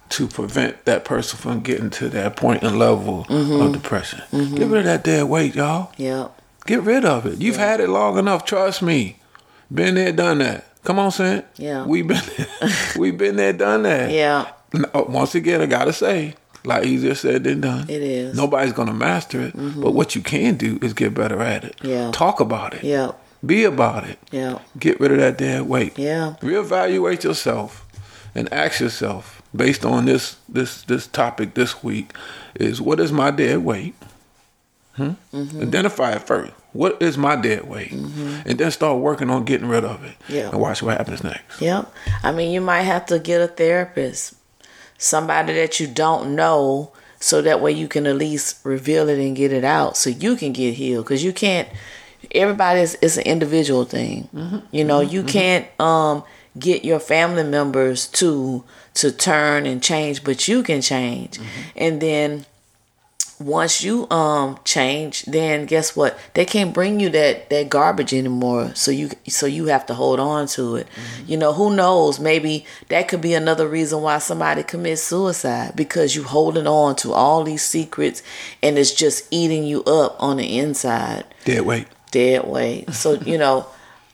to 0.09 0.27
prevent 0.27 0.85
that 0.85 1.03
person 1.05 1.37
from 1.39 1.61
getting 1.61 1.89
to 1.89 2.07
that 2.09 2.35
point 2.35 2.61
and 2.63 2.77
level 2.77 3.25
of 3.29 3.73
depression. 3.73 4.21
Get 4.31 4.67
rid 4.67 4.79
of 4.79 4.85
that 4.85 5.03
dead 5.03 5.23
weight, 5.25 5.55
y'all. 5.55 5.91
yeah, 5.97 6.27
Get 6.65 6.81
rid 6.83 7.05
of 7.05 7.25
it. 7.25 7.41
You've 7.41 7.57
had 7.57 7.79
it 7.79 7.89
long 7.89 8.17
enough. 8.17 8.45
Trust 8.45 8.81
me. 8.81 9.17
Been 9.73 9.95
there, 9.95 10.11
done 10.11 10.37
that. 10.39 10.65
Come 10.83 10.99
on, 10.99 11.11
Saint. 11.11 11.45
Yeah. 11.57 11.85
We've 11.85 12.07
been, 12.07 12.21
we've 12.97 13.17
been 13.17 13.35
there, 13.37 13.53
done 13.53 13.83
that. 13.83 14.11
yeah. 14.11 14.51
Uh, 14.73 15.03
once 15.07 15.35
again, 15.35 15.61
I 15.61 15.65
gotta 15.67 15.93
say, 15.93 16.33
a 16.65 16.67
lot 16.67 16.85
easier 16.85 17.13
said 17.15 17.43
than 17.43 17.61
done. 17.61 17.89
It 17.89 18.01
is. 18.01 18.35
Nobody's 18.35 18.73
gonna 18.73 18.93
master 18.93 19.39
it, 19.41 19.55
mm-hmm. 19.55 19.81
but 19.81 19.93
what 19.93 20.15
you 20.15 20.21
can 20.21 20.55
do 20.55 20.79
is 20.81 20.93
get 20.93 21.13
better 21.13 21.41
at 21.41 21.63
it. 21.63 21.75
Yeah. 21.83 22.11
Talk 22.11 22.39
about 22.39 22.73
it. 22.73 22.83
Yeah, 22.83 23.11
Be 23.45 23.65
about 23.65 24.05
it. 24.07 24.17
yeah, 24.31 24.59
Get 24.79 24.99
rid 24.99 25.11
of 25.11 25.17
that 25.19 25.37
dead 25.37 25.63
weight. 25.63 25.97
yeah, 25.99 26.35
Reevaluate 26.41 27.23
yourself 27.23 27.85
and 28.33 28.51
ask 28.51 28.79
yourself, 28.79 29.43
based 29.55 29.85
on 29.85 30.05
this 30.05 30.37
this 30.49 30.81
this 30.83 31.05
topic 31.05 31.53
this 31.53 31.83
week, 31.83 32.13
is 32.55 32.81
what 32.81 32.99
is 32.99 33.11
my 33.11 33.29
dead 33.29 33.59
weight? 33.63 33.93
Hmm? 34.95 35.11
Mm-hmm. 35.33 35.61
Identify 35.63 36.13
it 36.13 36.23
first. 36.23 36.53
What 36.73 37.01
is 37.01 37.17
my 37.17 37.35
dead 37.35 37.67
weight? 37.67 37.91
And 37.91 38.57
then 38.57 38.71
start 38.71 38.99
working 38.99 39.29
on 39.29 39.45
getting 39.45 39.67
rid 39.67 39.85
of 39.85 40.03
it. 40.03 40.15
Yeah. 40.27 40.49
And 40.49 40.59
watch 40.59 40.81
what 40.81 40.97
happens 40.97 41.23
next. 41.23 41.61
Yep. 41.61 41.91
I 42.23 42.31
mean, 42.31 42.51
you 42.51 42.61
might 42.61 42.81
have 42.81 43.05
to 43.07 43.19
get 43.19 43.41
a 43.41 43.47
therapist, 43.47 44.35
somebody 44.97 45.53
that 45.53 45.79
you 45.79 45.87
don't 45.87 46.35
know, 46.35 46.91
so 47.19 47.41
that 47.41 47.61
way 47.61 47.71
you 47.71 47.87
can 47.87 48.05
at 48.05 48.15
least 48.15 48.59
reveal 48.65 49.07
it 49.07 49.19
and 49.19 49.35
get 49.35 49.53
it 49.53 49.63
out, 49.63 49.97
so 49.97 50.09
you 50.09 50.35
can 50.35 50.51
get 50.51 50.73
healed. 50.73 51.05
Because 51.05 51.23
you 51.23 51.31
can't. 51.33 51.69
Everybody 52.31 52.81
is 52.81 52.97
it's 53.01 53.17
an 53.17 53.23
individual 53.23 53.85
thing. 53.85 54.29
You 54.71 54.83
know, 54.83 54.99
you 54.99 55.23
can't 55.23 55.67
um 55.79 56.23
get 56.57 56.85
your 56.85 56.99
family 56.99 57.43
members 57.43 58.07
to 58.07 58.63
to 58.95 59.11
turn 59.11 59.65
and 59.65 59.81
change, 59.81 60.23
but 60.23 60.47
you 60.47 60.63
can 60.63 60.81
change. 60.81 61.39
And 61.75 62.01
then 62.01 62.45
once 63.39 63.83
you 63.83 64.09
um 64.09 64.57
change, 64.63 65.23
then 65.23 65.65
guess 65.65 65.95
what? 65.95 66.17
They 66.33 66.45
can't 66.45 66.73
bring 66.73 66.99
you 66.99 67.09
that 67.09 67.49
that 67.49 67.69
garbage 67.69 68.13
anymore. 68.13 68.71
So 68.75 68.91
you 68.91 69.09
so 69.27 69.45
you 69.45 69.65
have 69.65 69.85
to 69.87 69.93
hold 69.93 70.19
on 70.19 70.47
to 70.47 70.77
it. 70.77 70.87
You 71.27 71.37
know, 71.37 71.53
who 71.53 71.75
knows? 71.75 72.19
Maybe 72.19 72.65
that 72.89 73.07
could 73.07 73.21
be 73.21 73.33
another 73.33 73.67
reason 73.67 74.01
why 74.01 74.19
somebody 74.19 74.63
commits 74.63 75.01
suicide 75.01 75.75
because 75.75 76.15
you 76.15 76.23
holding 76.23 76.67
on 76.67 76.95
to 76.97 77.13
all 77.13 77.43
these 77.43 77.63
secrets 77.63 78.23
and 78.61 78.77
it's 78.77 78.93
just 78.93 79.27
eating 79.31 79.63
you 79.65 79.83
up 79.85 80.15
on 80.21 80.37
the 80.37 80.59
inside 80.59 81.25
Dead 81.45 81.61
weight. 81.61 81.87
dead 82.11 82.47
weight. 82.47 82.89
So 82.93 83.13
you 83.13 83.37
know, 83.37 83.65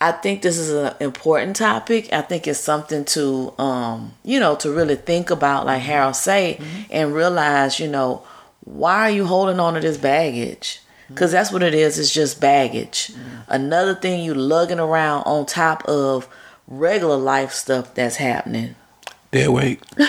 I 0.02 0.14
think 0.14 0.42
this 0.42 0.58
is 0.58 0.72
an 0.72 0.94
important 1.02 1.58
topic. 1.58 2.12
I 2.14 2.22
think 2.22 2.48
it's 2.48 2.60
something 2.60 3.04
to 3.06 3.54
um, 3.60 4.14
you 4.24 4.40
know, 4.40 4.56
to 4.56 4.72
really 4.72 4.96
think 4.96 5.30
about, 5.30 5.66
like 5.66 5.82
Harold 5.82 6.16
say, 6.16 6.60
and 6.90 7.14
realize, 7.14 7.80
you 7.80 7.88
know, 7.90 8.24
why 8.62 9.02
are 9.02 9.12
you 9.12 9.26
holding 9.26 9.60
on 9.60 9.74
to 9.76 9.80
this 9.80 9.98
baggage? 9.98 10.82
Because 11.08 11.32
that's 11.32 11.52
what 11.52 11.64
it 11.64 11.74
is. 11.74 11.98
It's 11.98 12.14
just 12.14 12.40
baggage. 12.40 13.08
Mm-hmm. 13.08 13.38
Another 13.48 13.96
thing 13.96 14.24
you 14.24 14.34
lugging 14.34 14.80
around 14.80 15.24
on 15.24 15.46
top 15.46 15.84
of 15.86 16.28
regular 16.68 17.18
life 17.18 17.52
stuff 17.52 17.96
that's 17.96 18.18
happening. 18.18 18.76
Dead 19.32 19.50
weight. 19.50 19.82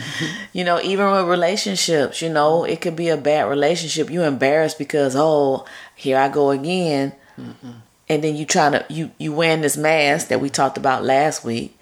Mm-hmm. 0.00 0.44
You 0.52 0.64
know, 0.64 0.80
even 0.80 1.10
with 1.10 1.26
relationships, 1.26 2.22
you 2.22 2.30
know, 2.30 2.64
it 2.64 2.80
could 2.80 2.96
be 2.96 3.08
a 3.08 3.16
bad 3.16 3.48
relationship. 3.48 4.10
You 4.10 4.22
embarrassed 4.22 4.78
because, 4.78 5.14
oh, 5.14 5.66
here 5.94 6.18
I 6.18 6.28
go 6.28 6.50
again. 6.50 7.12
Mm-hmm. 7.38 7.70
And 8.08 8.24
then 8.24 8.34
you 8.34 8.44
trying 8.46 8.72
to 8.72 8.84
you 8.88 9.10
you 9.18 9.32
wearing 9.32 9.60
this 9.60 9.76
mask 9.76 10.28
that 10.28 10.40
we 10.40 10.48
talked 10.48 10.76
about 10.76 11.04
last 11.04 11.44
week, 11.44 11.78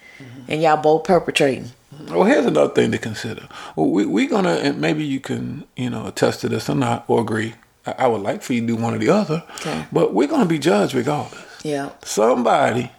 and 0.46 0.60
y'all 0.60 0.76
both 0.76 1.04
perpetrating. 1.04 1.70
Well, 2.08 2.24
here's 2.24 2.46
another 2.46 2.72
thing 2.72 2.92
to 2.92 2.98
consider. 2.98 3.48
Well, 3.76 3.88
we 3.90 4.06
we 4.06 4.26
gonna 4.26 4.54
and 4.54 4.80
maybe 4.80 5.04
you 5.04 5.20
can 5.20 5.64
you 5.76 5.90
know 5.90 6.06
attest 6.06 6.40
to 6.42 6.48
this 6.48 6.68
or 6.68 6.74
not 6.76 7.04
or 7.08 7.20
agree. 7.20 7.54
I, 7.86 7.94
I 7.98 8.06
would 8.06 8.20
like 8.22 8.42
for 8.42 8.52
you 8.52 8.60
to 8.62 8.66
do 8.66 8.76
one 8.76 8.94
or 8.94 8.98
the 8.98 9.08
other, 9.10 9.44
Okay. 9.60 9.86
but 9.92 10.14
we're 10.14 10.28
gonna 10.28 10.46
be 10.46 10.58
judged 10.58 10.94
regardless. 10.94 11.42
Yeah, 11.64 11.90
Somebody 12.04 12.92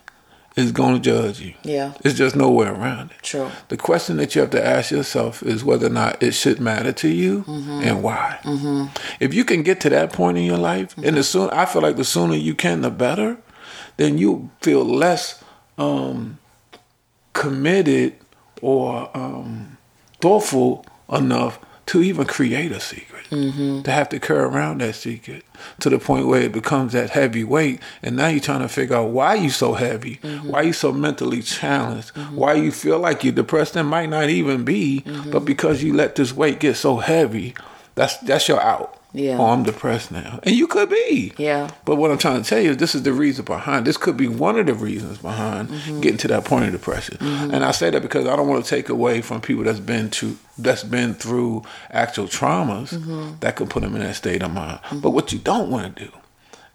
is 0.56 0.74
going 0.74 0.96
to 0.96 1.00
judge 1.00 1.39
you. 1.39 1.53
Yeah. 1.63 1.94
It's 2.03 2.18
just 2.18 2.36
nowhere 2.36 2.74
around 2.74 3.12
it. 3.12 3.18
True. 3.22 3.50
The 3.70 3.77
question 3.77 4.18
that 4.18 4.36
you 4.36 4.41
have 4.41 4.50
to 4.50 4.65
ask 4.65 4.91
yourself 4.91 5.41
is 5.41 5.63
whether 5.63 5.88
or 5.88 5.91
not 5.91 6.22
it 6.22 6.34
should 6.34 6.60
matter 6.60 6.91
to 6.91 7.08
you 7.08 7.46
and 7.48 8.03
why. 8.03 8.39
Mm-hmm. 8.44 8.88
If 9.22 9.34
you 9.34 9.46
can 9.46 9.63
get 9.63 9.79
to 9.82 9.89
that 9.91 10.12
point 10.12 10.38
in 10.38 10.44
your 10.44 10.58
life, 10.58 10.94
and 10.98 11.15
the 11.15 11.24
soon 11.24 11.50
I 11.51 11.65
feel 11.65 11.82
like 11.82 11.96
the 11.96 12.03
sooner 12.03 12.36
you 12.36 12.53
can, 12.56 12.82
the 12.82 12.89
better. 12.89 13.38
Then 13.96 14.18
you 14.18 14.50
feel 14.62 14.84
less 14.84 15.41
um, 15.77 16.38
committed 17.34 18.15
or 18.62 19.10
um, 19.16 19.78
thoughtful 20.22 20.86
enough 21.12 21.60
to 21.88 22.04
even 22.04 22.25
create 22.25 22.72
a 22.72 22.80
secret. 22.80 23.25
Mm-hmm. 23.32 23.82
To 23.84 23.92
have 23.92 24.10
to 24.10 24.20
carry 24.20 24.39
around 24.42 24.82
that 24.82 24.94
secret 24.96 25.44
to 25.80 25.89
the 25.89 26.00
point 26.00 26.28
where 26.28 26.42
it 26.42 26.51
becomes 26.51 26.94
that 26.94 27.12
heavy 27.12 27.44
weight, 27.44 27.80
and 28.04 28.16
now 28.16 28.28
you're 28.28 28.39
trying 28.39 28.62
to 28.62 28.68
figure 28.68 28.96
out 28.96 29.10
why 29.10 29.36
you're 29.36 29.50
so 29.51 29.74
heavy, 29.74 30.18
Mm-hmm. 30.18 30.50
why 30.50 30.62
you're 30.63 30.74
so 30.74 30.92
mentally 30.92 31.42
challenged, 31.42 32.10
why 32.32 32.54
you 32.54 32.72
feel 32.72 33.00
like 33.00 33.24
you're 33.24 33.34
depressed. 33.34 33.74
That 33.74 33.84
might 33.84 34.10
not 34.10 34.30
even 34.30 34.63
be, 34.63 35.01
Mm-hmm. 35.06 35.32
but 35.32 35.46
because 35.46 35.82
you 35.84 35.94
let 35.94 36.16
this 36.16 36.34
weight 36.34 36.60
get 36.60 36.75
so 36.75 36.98
heavy, 36.98 37.56
that's 37.96 38.18
that's 38.18 38.48
your 38.48 38.62
out. 38.62 38.99
Yeah. 39.12 39.38
Oh, 39.39 39.48
I'm 39.48 39.63
depressed 39.63 40.12
now, 40.12 40.39
and 40.44 40.56
you 40.56 40.68
could 40.68 40.88
be. 40.89 41.34
Yeah. 41.38 41.72
But 41.84 41.96
what 41.96 42.12
I'm 42.12 42.20
trying 42.20 42.44
to 42.44 42.48
tell 42.48 42.60
you 42.60 42.70
is 42.72 42.78
this 42.78 42.94
is 42.94 43.01
the 43.04 43.12
reason 43.12 43.44
behind. 43.44 43.88
This 43.88 43.98
could 43.98 44.16
be 44.18 44.28
one 44.28 44.60
of 44.60 44.68
the 44.68 44.75
reasons 44.75 45.18
behind 45.18 45.70
Mm-hmm. 45.70 46.01
getting 46.01 46.18
to 46.20 46.28
that 46.28 46.46
point 46.46 46.66
of 46.66 46.72
depression. 46.72 47.18
And 47.22 47.66
I 47.66 47.72
say 47.72 47.89
that 47.89 48.01
because 48.04 48.28
I 48.28 48.36
don't 48.36 48.48
want 48.48 48.63
to 48.63 48.70
take 48.70 48.88
away 48.89 49.22
from 49.22 49.42
people 49.42 49.63
that's 49.63 49.80
been 49.80 50.10
to 50.12 50.38
that's 50.60 50.84
been 50.84 51.16
through 51.16 51.63
actual 51.89 52.28
traumas 52.28 52.94
Mm-hmm. 52.94 53.39
that 53.39 53.56
could 53.56 53.70
put 53.72 53.82
them 53.82 53.96
in 53.96 54.01
that 54.01 54.16
state 54.16 54.44
of 54.44 54.51
mind. 54.51 54.80
But 55.01 55.10
what 55.12 55.32
you 55.34 55.39
don't 55.39 55.72
want 55.72 55.96
to 55.96 56.06
do 56.06 56.12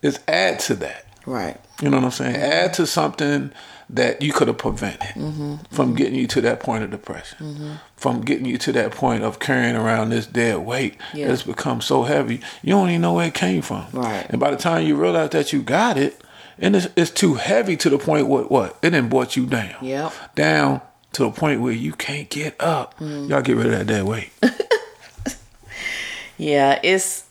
is 0.03 0.19
add 0.27 0.59
to 0.61 0.75
that. 0.77 1.07
Right. 1.27 1.59
You 1.81 1.91
know 1.91 1.99
what 1.99 2.05
I'm 2.05 2.11
saying? 2.13 2.37
Add 2.37 2.75
to 2.75 2.87
something 2.87 3.53
that 3.91 4.23
you 4.23 4.33
could 4.33 4.49
have 4.49 4.59
prevented 4.59 5.15
mm-hmm. 5.15 5.57
from 5.71 5.95
getting 5.95 6.15
you 6.15 6.27
to 6.29 6.41
that 6.41 6.61
point 6.61 6.85
of 6.85 6.91
depression, 6.91 7.39
mm-hmm. 7.39 7.73
from 7.97 8.23
getting 8.23 8.47
you 8.47 8.57
to 8.59 8.73
that 8.73 8.93
point 8.93 9.23
of 9.23 9.39
carrying 9.39 9.77
around 9.77 10.09
this 10.09 10.27
dead 10.27 10.59
weight 10.59 10.97
Yeah. 11.13 11.29
that's 11.29 11.43
become 11.43 11.83
so 11.83 12.05
heavy 12.05 12.41
you 12.63 12.71
don't 12.71 12.89
even 12.89 13.03
know 13.03 13.15
where 13.15 13.29
it 13.29 13.35
came 13.35 13.63
from. 13.63 13.87
Right. 13.93 14.27
And 14.31 14.41
by 14.41 14.51
the 14.51 14.57
time 14.57 14.87
you 14.87 14.97
realize 14.97 15.31
that 15.31 15.53
you 15.53 15.63
got 15.63 15.99
it, 15.99 16.21
and 16.59 16.77
it's, 16.77 16.89
it's 16.97 17.11
too 17.11 17.35
heavy 17.35 17.77
to 17.79 17.91
the 17.91 17.99
point 17.99 18.27
what 18.27 18.51
what 18.51 18.79
it 18.83 18.91
then 18.91 19.09
brought 19.09 19.37
you 19.37 19.47
down. 19.47 19.85
Yep. 19.85 20.13
Down 20.35 20.81
to 21.13 21.25
the 21.25 21.31
point 21.31 21.61
where 21.61 21.73
you 21.73 21.93
can't 21.93 22.31
get 22.31 22.61
up. 22.61 22.99
Mm. 22.99 23.29
Y'all 23.29 23.43
get 23.43 23.57
rid 23.57 23.67
of 23.67 23.73
that 23.73 23.87
dead 23.87 24.05
weight. 24.05 24.31
Yeah, 26.37 26.81
it's 26.83 27.24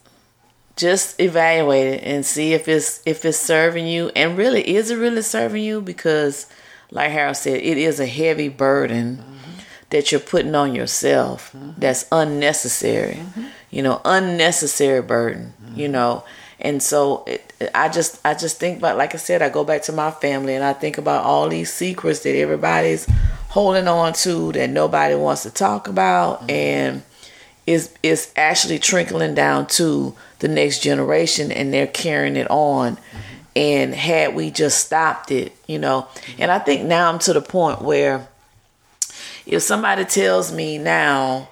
just 0.76 1.20
evaluate 1.20 1.88
it 1.88 2.04
and 2.04 2.26
see 2.26 2.54
if 2.54 2.68
it's 2.68 3.02
if 3.06 3.26
it's 3.26 3.38
serving 3.38 3.88
you. 3.88 4.12
And 4.16 4.38
really 4.38 4.68
is 4.76 4.92
it 4.92 4.96
really 4.96 5.22
serving 5.22 5.64
you? 5.64 5.82
Because 5.82 6.48
like 6.92 7.12
Harold 7.12 7.38
said, 7.38 7.58
it 7.62 7.78
is 7.78 8.00
a 8.00 8.06
heavy 8.06 8.50
burden 8.50 9.18
mm-hmm. 9.18 9.60
that 9.90 10.12
you're 10.12 10.22
putting 10.22 10.56
on 10.56 10.76
yourself 10.76 11.52
mm-hmm. 11.54 11.72
that's 11.78 12.06
unnecessary. 12.12 13.16
Mm-hmm. 13.16 13.46
You 13.72 13.84
know, 13.84 14.02
unnecessary 14.06 15.02
burden, 15.02 15.54
you 15.76 15.88
know. 15.88 16.24
And 16.60 16.82
so 16.82 17.24
it, 17.26 17.54
I 17.74 17.90
just 17.90 18.20
I 18.26 18.34
just 18.36 18.60
think 18.60 18.78
about 18.78 18.98
like 18.98 19.16
I 19.16 19.18
said, 19.18 19.42
I 19.42 19.50
go 19.50 19.64
back 19.64 19.84
to 19.84 19.92
my 19.92 20.12
family 20.12 20.56
and 20.56 20.64
I 20.64 20.74
think 20.74 20.98
about 20.98 21.24
all 21.24 21.50
these 21.50 21.74
secrets 21.74 22.22
that 22.22 22.36
everybody's 22.36 23.08
holding 23.50 23.88
on 23.88 24.14
to 24.14 24.52
that 24.54 24.70
nobody 24.70 25.16
wants 25.16 25.44
to 25.44 25.52
talk 25.52 25.88
about 25.88 26.50
and 26.50 27.04
is 27.66 27.94
is 28.04 28.32
actually 28.36 28.80
trickling 28.80 29.34
down 29.36 29.66
to 29.68 30.16
the 30.40 30.48
next 30.48 30.80
generation 30.82 31.52
and 31.52 31.74
they're 31.74 31.88
carrying 31.88 32.36
it 32.36 32.48
on 32.50 32.98
and 33.56 33.94
had 33.96 34.36
we 34.36 34.50
just 34.52 34.86
stopped 34.86 35.32
it 35.32 35.54
you 35.68 35.80
know 35.80 36.08
and 36.40 36.52
i 36.52 36.60
think 36.60 36.84
now 36.84 37.10
i'm 37.12 37.20
to 37.20 37.32
the 37.34 37.42
point 37.42 37.82
where 37.82 38.28
if 39.46 39.62
somebody 39.62 40.04
tells 40.06 40.52
me 40.52 40.78
now 40.78 41.48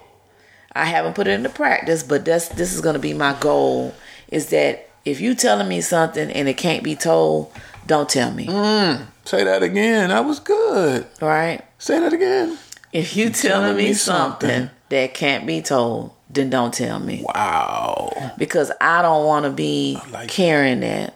i 0.74 0.86
haven't 0.86 1.14
put 1.16 1.28
it 1.28 1.32
into 1.32 1.50
practice 1.50 2.04
but 2.04 2.26
that's 2.26 2.50
this 2.50 2.74
is 2.74 2.82
going 2.82 2.94
to 2.94 3.00
be 3.00 3.14
my 3.14 3.34
goal 3.40 3.94
is 4.30 4.50
that 4.50 4.90
if 5.06 5.22
you 5.22 5.34
telling 5.36 5.68
me 5.68 5.80
something 5.82 6.30
and 6.32 6.48
it 6.50 6.58
can't 6.58 6.84
be 6.84 6.96
told 6.96 7.52
don't 7.88 8.10
tell 8.10 8.32
me 8.32 8.48
mm, 8.48 9.06
Say 9.24 9.44
that 9.44 9.62
again. 9.62 10.10
That 10.10 10.26
was 10.26 10.40
good. 10.40 11.06
right 11.22 11.62
Say 11.78 12.00
that 12.00 12.12
again. 12.14 12.58
if 12.92 13.16
you 13.16 13.30
telling 13.30 13.78
me 13.78 13.94
something 13.94 14.70
that 14.92 15.14
can't 15.16 15.46
be 15.48 15.62
told 15.62 16.14
then 16.30 16.50
don't 16.50 16.74
tell 16.74 17.00
me 17.00 17.26
Wow. 17.36 18.32
because 18.38 18.72
I 18.80 19.02
don't 19.02 19.26
want 19.26 19.44
to 19.46 19.52
be 19.52 19.98
like 20.12 20.30
carrying 20.30 20.80
that. 20.82 21.16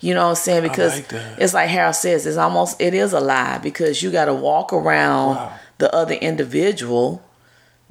You 0.00 0.14
know 0.14 0.24
what 0.24 0.30
I'm 0.30 0.34
saying? 0.36 0.62
Because 0.62 0.96
like 1.12 1.12
it's 1.38 1.54
like 1.54 1.68
Harold 1.68 1.94
says, 1.94 2.26
it's 2.26 2.36
almost 2.36 2.80
it 2.80 2.94
is 2.94 3.12
a 3.12 3.20
lie 3.20 3.58
because 3.58 4.02
you 4.02 4.10
got 4.10 4.24
to 4.26 4.34
walk 4.34 4.72
around 4.72 5.36
Wow. 5.36 5.52
the 5.78 5.94
other 5.94 6.14
individual 6.14 7.22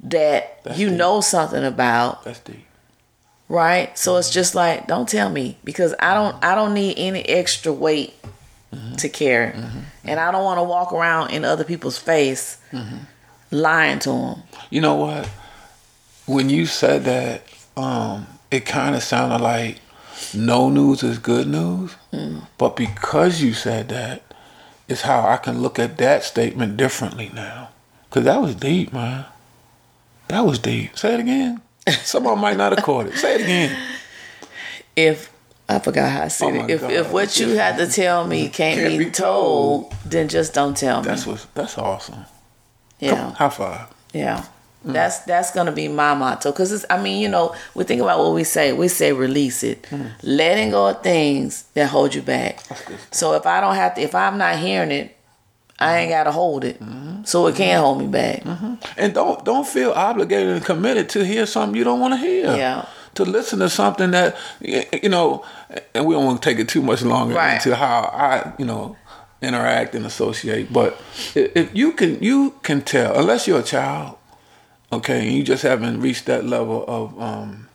that 0.00 0.62
That's 0.64 0.78
you 0.78 0.88
deep. 0.90 0.98
know 0.98 1.20
something 1.20 1.64
about, 1.64 2.24
That's 2.24 2.40
deep. 2.40 2.66
right? 3.48 3.96
So 3.98 4.16
it's 4.16 4.30
just 4.30 4.54
like 4.54 4.86
don't 4.86 5.08
tell 5.08 5.30
me 5.30 5.56
because 5.64 5.94
I 6.00 6.14
don't 6.14 6.36
I 6.44 6.54
don't 6.54 6.74
need 6.74 6.94
any 6.98 7.22
extra 7.22 7.72
weight 7.72 8.14
Mm-hmm. 8.70 8.96
to 8.96 9.08
carry, 9.08 9.54
and 10.04 10.20
I 10.20 10.30
don't 10.30 10.44
want 10.44 10.58
to 10.58 10.62
walk 10.62 10.92
around 10.92 11.30
in 11.30 11.42
other 11.46 11.64
people's 11.64 11.96
face 11.96 12.58
Mm-hmm. 12.70 12.96
Lying 13.50 13.98
to 14.00 14.12
him. 14.12 14.42
You 14.70 14.80
know 14.80 14.94
what? 14.94 15.26
When 16.26 16.50
you 16.50 16.66
said 16.66 17.04
that, 17.04 17.42
um, 17.76 18.26
it 18.50 18.66
kind 18.66 18.94
of 18.94 19.02
sounded 19.02 19.40
like 19.42 19.78
no 20.34 20.68
news 20.68 21.02
is 21.02 21.18
good 21.18 21.46
news. 21.46 21.94
But 22.58 22.76
because 22.76 23.40
you 23.42 23.52
said 23.52 23.88
that, 23.90 24.22
it's 24.88 25.02
how 25.02 25.26
I 25.26 25.36
can 25.36 25.60
look 25.62 25.78
at 25.78 25.98
that 25.98 26.24
statement 26.24 26.76
differently 26.76 27.30
now. 27.34 27.70
Because 28.08 28.24
that 28.24 28.40
was 28.40 28.54
deep, 28.54 28.92
man. 28.92 29.26
That 30.28 30.40
was 30.40 30.58
deep. 30.58 30.98
Say 30.98 31.14
it 31.14 31.20
again. 31.20 31.60
Someone 32.02 32.38
might 32.38 32.56
not 32.56 32.72
have 32.74 32.84
caught 32.84 33.06
it. 33.06 33.14
Say 33.16 33.36
it 33.36 33.40
again. 33.42 33.78
if 34.96 35.30
I 35.68 35.78
forgot 35.78 36.10
how 36.10 36.22
I 36.22 36.28
said 36.28 36.54
Oh 36.54 36.64
it. 36.64 36.70
If 36.70 36.80
God. 36.80 36.90
if 36.90 37.12
what 37.12 37.38
you 37.38 37.50
had 37.50 37.76
to 37.76 37.86
tell 37.86 38.26
me 38.26 38.48
can't, 38.48 38.80
Can't 38.80 38.98
be, 38.98 39.04
be 39.04 39.10
told, 39.10 39.94
then 40.06 40.28
just 40.28 40.54
don't 40.54 40.76
tell 40.76 41.02
me. 41.02 41.08
That's 41.08 41.26
what. 41.26 41.46
That's 41.54 41.76
awesome. 41.78 42.24
Yeah, 43.00 43.34
How 43.34 43.48
far? 43.50 43.88
yeah. 44.12 44.44
Mm. 44.86 44.92
That's 44.92 45.18
that's 45.20 45.50
gonna 45.50 45.72
be 45.72 45.88
my 45.88 46.14
motto. 46.14 46.52
Cause 46.52 46.70
it's, 46.70 46.84
I 46.88 47.02
mean, 47.02 47.20
you 47.20 47.28
know, 47.28 47.54
we 47.74 47.82
think 47.82 48.00
about 48.00 48.20
what 48.20 48.32
we 48.32 48.44
say. 48.44 48.72
We 48.72 48.86
say 48.86 49.12
release 49.12 49.64
it, 49.64 49.82
mm. 49.82 50.12
letting 50.22 50.70
go 50.70 50.86
of 50.88 51.02
things 51.02 51.64
that 51.74 51.88
hold 51.88 52.14
you 52.14 52.22
back. 52.22 52.60
So 53.10 53.34
if 53.34 53.44
I 53.44 53.60
don't 53.60 53.74
have 53.74 53.96
to, 53.96 54.00
if 54.00 54.14
I'm 54.14 54.38
not 54.38 54.56
hearing 54.58 54.92
it, 54.92 55.16
I 55.80 55.98
ain't 55.98 56.10
gotta 56.10 56.32
hold 56.32 56.64
it. 56.64 56.80
Mm-hmm. 56.80 57.24
So 57.24 57.46
it 57.46 57.56
can't 57.56 57.76
mm-hmm. 57.76 57.84
hold 57.84 57.98
me 58.00 58.06
back. 58.06 58.42
Mm-hmm. 58.42 58.74
And 58.96 59.14
don't 59.14 59.44
don't 59.44 59.66
feel 59.66 59.92
obligated 59.92 60.48
and 60.56 60.64
committed 60.64 61.08
to 61.10 61.24
hear 61.24 61.46
something 61.46 61.76
you 61.76 61.84
don't 61.84 62.00
want 62.00 62.14
to 62.14 62.18
hear. 62.18 62.56
Yeah. 62.56 62.86
To 63.14 63.24
listen 63.24 63.58
to 63.60 63.68
something 63.68 64.12
that 64.12 64.36
you 64.60 65.08
know, 65.08 65.44
and 65.94 66.06
we 66.06 66.14
don't 66.14 66.24
want 66.24 66.42
to 66.42 66.48
take 66.48 66.58
it 66.58 66.68
too 66.68 66.82
much 66.82 67.02
longer 67.02 67.34
Right. 67.34 67.54
into 67.54 67.74
how 67.74 68.02
I 68.12 68.52
you 68.58 68.64
know 68.64 68.96
interact 69.42 69.94
and 69.94 70.04
associate. 70.06 70.72
But 70.72 71.00
if 71.34 71.74
you 71.74 71.92
can 71.92 72.22
you 72.22 72.54
can 72.62 72.82
tell 72.82 73.18
unless 73.18 73.46
you're 73.46 73.60
a 73.60 73.62
child, 73.64 74.16
okay, 74.92 75.26
and 75.26 75.36
you 75.36 75.42
just 75.42 75.62
haven't 75.62 76.00
reached 76.00 76.26
that 76.26 76.44
level 76.44 76.84
of 76.88 77.20
um, 77.20 77.68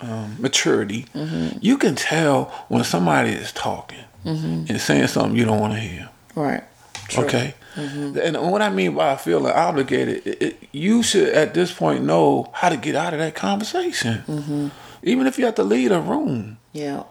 um, 0.00 0.36
maturity, 0.38 1.06
Mm-hmm. 1.14 1.58
you 1.60 1.78
can 1.78 1.94
tell 1.94 2.44
when 2.68 2.84
somebody 2.84 3.30
is 3.30 3.52
talking 3.52 4.04
Mm-hmm. 4.24 4.66
and 4.68 4.80
saying 4.80 5.08
something 5.08 5.36
you 5.36 5.44
don't 5.44 5.58
want 5.58 5.72
to 5.74 5.80
hear. 5.80 6.08
Right. 6.36 6.62
True. 7.08 7.24
Okay. 7.24 7.54
Mm-hmm. 7.74 8.18
And 8.22 8.50
what 8.52 8.62
I 8.62 8.70
mean 8.70 8.94
by 8.94 9.16
feeling 9.16 9.52
obligated, 9.52 10.24
it, 10.26 10.42
it, 10.42 10.68
you 10.70 11.02
should 11.02 11.28
at 11.30 11.54
this 11.54 11.72
point 11.72 12.04
know 12.04 12.48
how 12.52 12.68
to 12.68 12.76
get 12.76 12.94
out 12.94 13.14
of 13.14 13.18
that 13.18 13.34
conversation. 13.34 14.22
Mm-hmm. 14.28 14.68
Even 15.02 15.26
if 15.26 15.38
you 15.40 15.44
have 15.46 15.56
to 15.56 15.64
leave 15.64 15.90
a 15.90 16.00
room, 16.00 16.58
Yeah. 16.72 17.02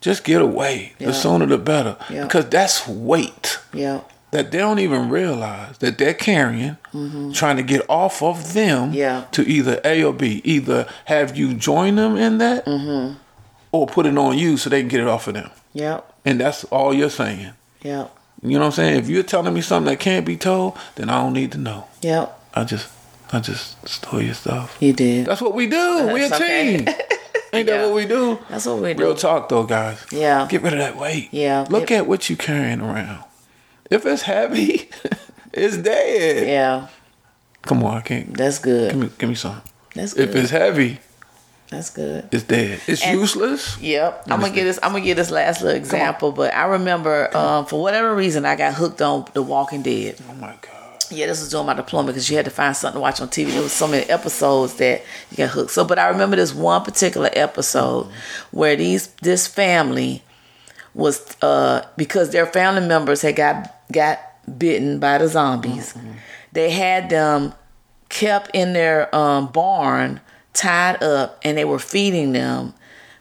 Just 0.00 0.24
get 0.24 0.40
away. 0.40 0.92
Yeah. 0.98 1.08
The 1.08 1.14
sooner 1.14 1.46
the 1.46 1.58
better. 1.58 1.96
Yeah. 2.10 2.22
Because 2.24 2.48
that's 2.48 2.86
weight 2.88 3.58
Yeah. 3.72 4.00
that 4.30 4.50
they 4.52 4.58
don't 4.58 4.78
even 4.78 5.08
realize 5.10 5.78
that 5.78 5.98
they're 5.98 6.14
carrying, 6.14 6.76
trying 7.32 7.56
to 7.56 7.62
get 7.62 7.84
off 7.88 8.22
of 8.22 8.52
them 8.54 8.88
Mm-hmm. 8.90 8.94
Yeah. 8.94 9.24
to 9.32 9.42
either 9.48 9.80
A 9.84 10.02
or 10.04 10.12
B. 10.12 10.40
Either 10.44 10.86
have 11.06 11.36
you 11.36 11.54
join 11.54 11.96
them 11.96 12.16
in 12.16 12.38
that 12.38 12.64
Mm-hmm. 12.66 13.14
or 13.72 13.86
put 13.86 14.06
it 14.06 14.16
on 14.18 14.38
you 14.38 14.56
so 14.56 14.70
they 14.70 14.80
can 14.80 14.88
get 14.88 15.00
it 15.00 15.08
off 15.08 15.26
of 15.28 15.34
them. 15.34 15.50
Yep. 15.74 16.12
And 16.24 16.40
that's 16.40 16.64
all 16.64 16.92
you're 16.94 17.10
saying. 17.10 17.52
Yep. 17.82 18.14
You 18.42 18.50
know 18.52 18.60
what 18.60 18.66
I'm 18.66 18.72
saying? 18.72 18.96
If 18.98 19.08
you're 19.08 19.22
telling 19.24 19.52
me 19.52 19.60
something 19.62 19.90
that 19.90 19.98
can't 19.98 20.24
be 20.24 20.36
told, 20.36 20.76
then 20.94 21.10
I 21.10 21.20
don't 21.22 21.32
need 21.32 21.50
to 21.52 21.58
know. 21.58 21.86
Yep. 22.02 22.38
I 22.54 22.64
just, 22.64 22.88
I 23.32 23.40
just 23.40 23.86
stole 23.88 24.22
your 24.22 24.34
stuff. 24.34 24.76
You 24.80 24.92
did. 24.92 25.26
That's 25.26 25.40
what 25.42 25.54
we 25.54 25.66
do. 25.66 26.06
We're 26.12 26.30
a 26.30 26.34
okay. 26.36 26.76
team. 26.84 26.86
Ain't 27.52 27.66
that 27.66 27.86
what 27.86 27.94
we 27.94 28.06
do? 28.06 28.38
That's 28.48 28.66
what 28.66 28.78
we 28.82 28.94
do. 28.94 29.02
Real 29.04 29.14
talk, 29.14 29.48
though, 29.48 29.64
guys. 29.64 30.04
Yeah. 30.12 30.46
Get 30.48 30.62
rid 30.62 30.72
of 30.74 30.78
that 30.80 30.96
weight. 30.96 31.28
Yeah. 31.32 31.66
Look 31.70 31.90
at 31.90 32.06
what 32.06 32.28
you 32.28 32.36
carrying 32.36 32.80
around. 32.80 33.24
If 33.90 34.04
it's 34.04 34.22
heavy, 34.22 34.90
it's 35.52 35.76
dead. 35.78 36.46
Yeah. 36.46 36.88
Come 37.62 37.82
on, 37.84 37.96
I 37.96 38.00
can't. 38.02 38.36
That's 38.36 38.58
good. 38.58 38.90
Give 38.92 39.00
me, 39.00 39.10
give 39.18 39.28
me 39.28 39.34
some. 39.34 39.60
That's 39.94 40.14
good. 40.14 40.28
If 40.28 40.36
it's 40.36 40.50
heavy, 40.50 40.98
That's 41.70 41.90
good. 41.90 42.28
It's 42.32 42.44
dead. 42.44 42.80
It's 42.86 43.02
And- 43.04 43.18
useless. 43.18 43.78
Yep. 43.80 44.24
I'm 44.30 44.40
gonna 44.40 44.52
get 44.52 44.64
this. 44.64 44.78
I'm 44.82 44.92
gonna 44.92 45.04
get 45.04 45.16
this 45.16 45.30
last 45.30 45.62
little 45.62 45.76
example, 45.76 46.32
but 46.32 46.54
I 46.54 46.64
remember 46.66 47.34
um, 47.36 47.66
for 47.66 47.80
whatever 47.82 48.14
reason 48.14 48.44
I 48.46 48.56
got 48.56 48.74
hooked 48.74 49.02
on 49.02 49.26
The 49.34 49.42
Walking 49.42 49.82
Dead. 49.82 50.16
Oh 50.30 50.34
my 50.34 50.54
god. 50.60 50.74
Yeah, 51.10 51.26
this 51.26 51.40
was 51.40 51.50
during 51.50 51.66
my 51.66 51.74
diploma 51.74 52.08
because 52.08 52.28
you 52.28 52.36
had 52.36 52.44
to 52.44 52.50
find 52.50 52.76
something 52.76 52.98
to 52.98 53.00
watch 53.00 53.20
on 53.20 53.28
TV. 53.28 53.50
There 53.52 53.62
was 53.62 53.72
so 53.72 53.88
many 53.88 54.04
episodes 54.10 54.74
that 54.74 55.02
you 55.30 55.36
got 55.38 55.50
hooked. 55.50 55.70
So, 55.70 55.84
but 55.84 55.98
I 55.98 56.08
remember 56.08 56.36
this 56.36 56.54
one 56.54 56.84
particular 56.84 57.30
episode 57.32 58.08
where 58.50 58.76
these 58.76 59.08
this 59.22 59.46
family 59.46 60.22
was 60.94 61.36
uh 61.42 61.86
because 61.96 62.30
their 62.30 62.46
family 62.46 62.86
members 62.86 63.22
had 63.22 63.36
got 63.36 63.74
got 63.92 64.18
bitten 64.58 64.98
by 64.98 65.18
the 65.18 65.28
zombies. 65.28 65.94
They 66.52 66.70
had 66.70 67.10
them 67.10 67.54
kept 68.08 68.50
in 68.54 68.72
their 68.72 69.14
um, 69.14 69.48
barn, 69.48 70.20
tied 70.54 71.02
up, 71.02 71.38
and 71.44 71.58
they 71.58 71.64
were 71.64 71.78
feeding 71.78 72.32
them 72.32 72.74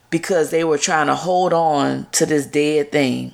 because 0.10 0.50
they 0.50 0.64
were 0.64 0.78
trying 0.78 1.08
to 1.08 1.16
hold 1.16 1.54
on 1.54 2.08
to 2.14 2.26
this 2.26 2.46
dead 2.46 2.92
thing. 2.92 3.34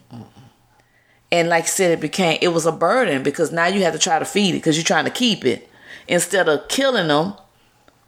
And 1.34 1.50
like 1.50 1.63
I 1.63 1.67
said, 1.67 1.91
it 1.91 2.00
became 2.00 2.38
it 2.41 2.50
was 2.50 2.67
a 2.67 2.72
burden 2.72 3.24
because 3.24 3.52
now 3.52 3.65
you 3.65 3.82
have 3.82 3.93
to 3.93 4.00
try 4.00 4.19
to 4.19 4.26
feed 4.26 4.52
it 4.52 4.60
because 4.60 4.78
you're 4.78 4.84
trying 4.84 5.06
to 5.06 5.12
keep 5.12 5.43
it 5.43 5.67
instead 6.08 6.48
of 6.48 6.67
killing 6.67 7.08
them 7.08 7.34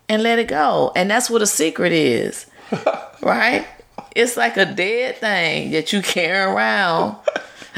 and 0.08 0.22
let 0.22 0.38
it 0.38 0.48
go. 0.48 0.92
And 0.96 1.10
that's 1.10 1.28
what 1.28 1.42
a 1.42 1.48
secret 1.48 1.92
is, 1.92 2.46
right? 3.22 3.68
It's 4.16 4.38
like 4.38 4.58
a 4.58 4.66
dead 4.66 5.18
thing 5.18 5.72
that 5.72 5.92
you 5.92 6.04
carry 6.04 6.54
around, 6.54 7.18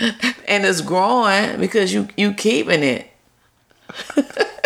and 0.48 0.66
it's 0.66 0.82
growing 0.82 1.62
because 1.62 1.94
you 1.94 2.10
you 2.18 2.34
keeping 2.34 2.84
it. 2.84 3.10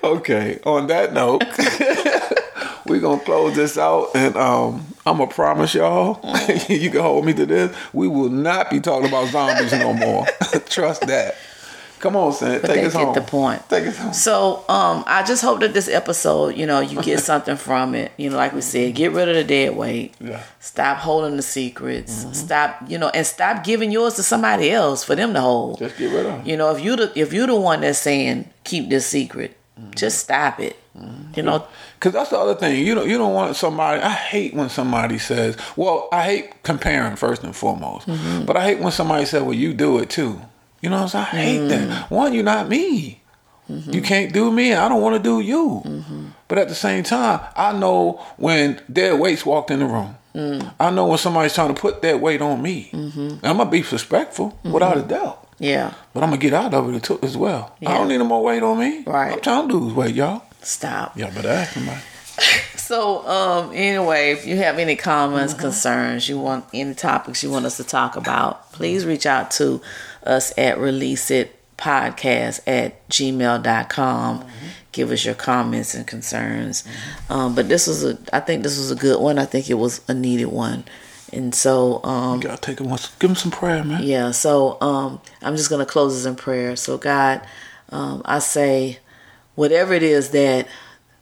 Okay. 0.00 0.58
On 0.64 0.86
that 0.86 1.12
note, 1.12 1.42
we're 2.86 3.00
gonna 3.00 3.20
close 3.20 3.54
this 3.56 3.76
out, 3.76 4.10
and 4.14 4.34
um, 4.36 4.86
I'm 5.08 5.18
gonna 5.18 5.30
promise 5.30 5.74
y'all, 5.74 6.20
uh-huh. 6.24 6.58
you 6.72 6.90
can 6.90 7.00
hold 7.00 7.24
me 7.24 7.32
to 7.34 7.46
this. 7.46 7.76
We 7.92 8.08
will 8.08 8.30
not 8.30 8.70
be 8.70 8.80
talking 8.80 9.08
about 9.08 9.28
zombies 9.28 9.72
no 9.72 9.92
more. 9.94 10.26
Trust 10.68 11.06
that. 11.06 11.36
Come 12.00 12.14
on, 12.14 12.32
Sam. 12.32 12.60
But 12.60 12.68
Take 12.68 12.86
us 12.86 12.92
get 12.92 13.04
home. 13.04 13.14
the 13.14 13.22
point. 13.22 13.68
Take 13.68 13.88
us 13.88 13.96
home. 13.96 14.12
So 14.12 14.64
um, 14.68 15.02
I 15.06 15.24
just 15.24 15.42
hope 15.42 15.60
that 15.60 15.74
this 15.74 15.88
episode, 15.88 16.56
you 16.56 16.64
know, 16.64 16.78
you 16.78 17.02
get 17.02 17.20
something 17.20 17.56
from 17.56 17.94
it. 17.96 18.12
You 18.16 18.30
know, 18.30 18.36
like 18.36 18.52
we 18.52 18.60
said, 18.60 18.94
get 18.94 19.12
rid 19.12 19.28
of 19.28 19.34
the 19.34 19.42
dead 19.42 19.76
weight. 19.76 20.14
Yeah. 20.20 20.42
Stop 20.60 20.98
holding 20.98 21.36
the 21.36 21.42
secrets. 21.42 22.24
Mm-hmm. 22.24 22.32
Stop, 22.34 22.82
you 22.86 22.98
know, 22.98 23.08
and 23.08 23.26
stop 23.26 23.64
giving 23.64 23.90
yours 23.90 24.14
to 24.14 24.22
somebody 24.22 24.70
else 24.70 25.02
for 25.02 25.16
them 25.16 25.34
to 25.34 25.40
hold. 25.40 25.80
Just 25.80 25.98
get 25.98 26.12
rid 26.12 26.26
of 26.26 26.34
'em. 26.34 26.46
You 26.46 26.56
know, 26.56 26.74
if 26.74 26.82
you 26.84 26.94
the 26.94 27.12
if 27.16 27.32
you 27.32 27.46
the 27.46 27.56
one 27.56 27.80
that's 27.80 27.98
saying 27.98 28.48
keep 28.62 28.88
this 28.90 29.06
secret, 29.06 29.56
mm-hmm. 29.78 29.90
just 29.96 30.18
stop 30.18 30.60
it. 30.60 30.76
Mm-hmm. 30.96 31.32
You 31.34 31.42
know, 31.42 31.66
Cause 32.00 32.12
that's 32.12 32.30
the 32.30 32.38
other 32.38 32.54
thing. 32.54 32.86
You 32.86 32.94
don't 32.94 33.08
you 33.08 33.18
don't 33.18 33.34
want 33.34 33.56
somebody. 33.56 34.00
I 34.00 34.10
hate 34.10 34.54
when 34.54 34.68
somebody 34.68 35.18
says, 35.18 35.56
"Well, 35.76 36.08
I 36.12 36.22
hate 36.22 36.62
comparing 36.62 37.16
first 37.16 37.42
and 37.42 37.54
foremost," 37.56 38.06
Mm-hmm. 38.06 38.44
but 38.44 38.56
I 38.56 38.62
hate 38.64 38.78
when 38.80 38.92
somebody 38.92 39.24
says, 39.24 39.42
"Well, 39.42 39.54
you 39.54 39.74
do 39.74 39.98
it 39.98 40.08
too." 40.10 40.40
You 40.80 40.90
know 40.90 40.96
what 41.02 41.14
I'm 41.14 41.26
saying? 41.26 41.26
I 41.26 41.44
hate 41.44 41.60
Mm. 41.62 41.68
that. 41.88 42.10
One, 42.10 42.32
you're 42.34 42.44
not 42.44 42.68
me. 42.68 43.20
Mm-hmm. 43.68 43.92
You 43.92 44.00
can't 44.00 44.32
do 44.32 44.50
me. 44.52 44.74
I 44.74 44.88
don't 44.88 45.02
want 45.02 45.16
to 45.16 45.22
do 45.22 45.40
you. 45.40 45.82
But 46.46 46.58
at 46.58 46.68
the 46.68 46.74
same 46.74 47.02
time, 47.02 47.40
I 47.56 47.72
know 47.72 48.24
when 48.36 48.80
dead 48.90 49.18
weights 49.18 49.44
walked 49.44 49.70
in 49.72 49.80
the 49.80 49.86
room. 49.86 50.16
Mm. 50.34 50.72
I 50.78 50.90
know 50.90 51.06
when 51.08 51.18
somebody's 51.18 51.54
trying 51.54 51.74
to 51.74 51.80
put 51.80 52.00
that 52.02 52.20
weight 52.20 52.40
on 52.40 52.62
me. 52.62 52.90
Mm-hmm. 52.92 53.44
I'm 53.44 53.56
gonna 53.58 53.68
be 53.68 53.82
respectful 53.82 54.56
without 54.62 54.96
a 54.96 55.02
doubt. 55.02 55.48
yeah, 55.58 55.92
But 56.14 56.22
I'm 56.22 56.28
gonna 56.30 56.40
get 56.40 56.54
out 56.54 56.72
of 56.72 56.94
it 56.94 57.02
too, 57.02 57.18
as 57.22 57.36
well. 57.36 57.74
I 57.84 57.98
don't 57.98 58.06
need 58.08 58.18
no 58.18 58.24
more 58.24 58.42
weight 58.44 58.62
on 58.62 58.78
me. 58.78 59.02
Right. 59.04 59.32
I'm 59.32 59.40
trying 59.40 59.68
to 59.68 59.74
lose 59.76 59.92
weight, 59.94 60.14
y'all. 60.14 60.42
Stop. 60.62 61.16
Yeah, 61.16 61.30
but 61.34 61.46
ask 61.46 61.72
somebody. 61.74 62.00
So, 62.76 63.26
um, 63.28 63.72
anyway, 63.74 64.30
if 64.30 64.46
you 64.46 64.56
have 64.56 64.78
any 64.78 64.96
comments, 64.96 65.52
Mm-hmm. 65.52 65.60
concerns, 65.62 66.26
you 66.28 66.38
want 66.38 66.64
any 66.72 66.94
topics 66.94 67.42
you 67.42 67.50
want 67.50 67.66
us 67.66 67.76
to 67.76 67.84
talk 67.84 68.16
about, 68.16 68.72
please 68.72 69.04
reach 69.04 69.26
out 69.26 69.50
to 69.52 69.82
us 70.24 70.56
at 70.56 70.78
release 70.78 71.30
it 71.30 71.54
podcast 71.76 72.60
at 72.66 73.06
gmail.com. 73.10 74.38
Mm-hmm. 74.40 74.48
Give 74.92 75.10
us 75.10 75.24
your 75.24 75.34
comments 75.34 75.94
and 75.94 76.06
concerns. 76.06 76.82
Um, 77.28 77.54
but 77.54 77.68
this 77.68 77.86
was 77.86 78.04
a, 78.04 78.16
I 78.32 78.40
think 78.40 78.62
this 78.62 78.78
was 78.78 78.90
a 78.90 78.96
good 78.96 79.20
one. 79.20 79.38
I 79.38 79.44
think 79.44 79.68
it 79.68 79.74
was 79.74 80.00
a 80.08 80.14
needed 80.14 80.46
one. 80.46 80.84
And 81.30 81.54
so, 81.54 82.02
um, 82.04 82.40
You 82.40 82.48
gotta 82.48 82.60
take 82.60 82.80
once. 82.80 83.14
Give 83.18 83.28
him 83.30 83.36
some 83.36 83.50
prayer, 83.50 83.84
man. 83.84 84.02
yeah, 84.02 84.30
so 84.30 84.80
um, 84.80 85.20
I'm 85.42 85.56
just 85.56 85.68
going 85.68 85.84
to 85.84 85.90
close 85.92 86.14
this 86.16 86.24
in 86.24 86.36
prayer. 86.36 86.74
So, 86.74 86.96
God, 86.96 87.42
um, 87.90 88.22
I 88.24 88.38
say, 88.38 88.98
whatever 89.58 89.92
it 89.92 90.04
is 90.04 90.30
that 90.30 90.68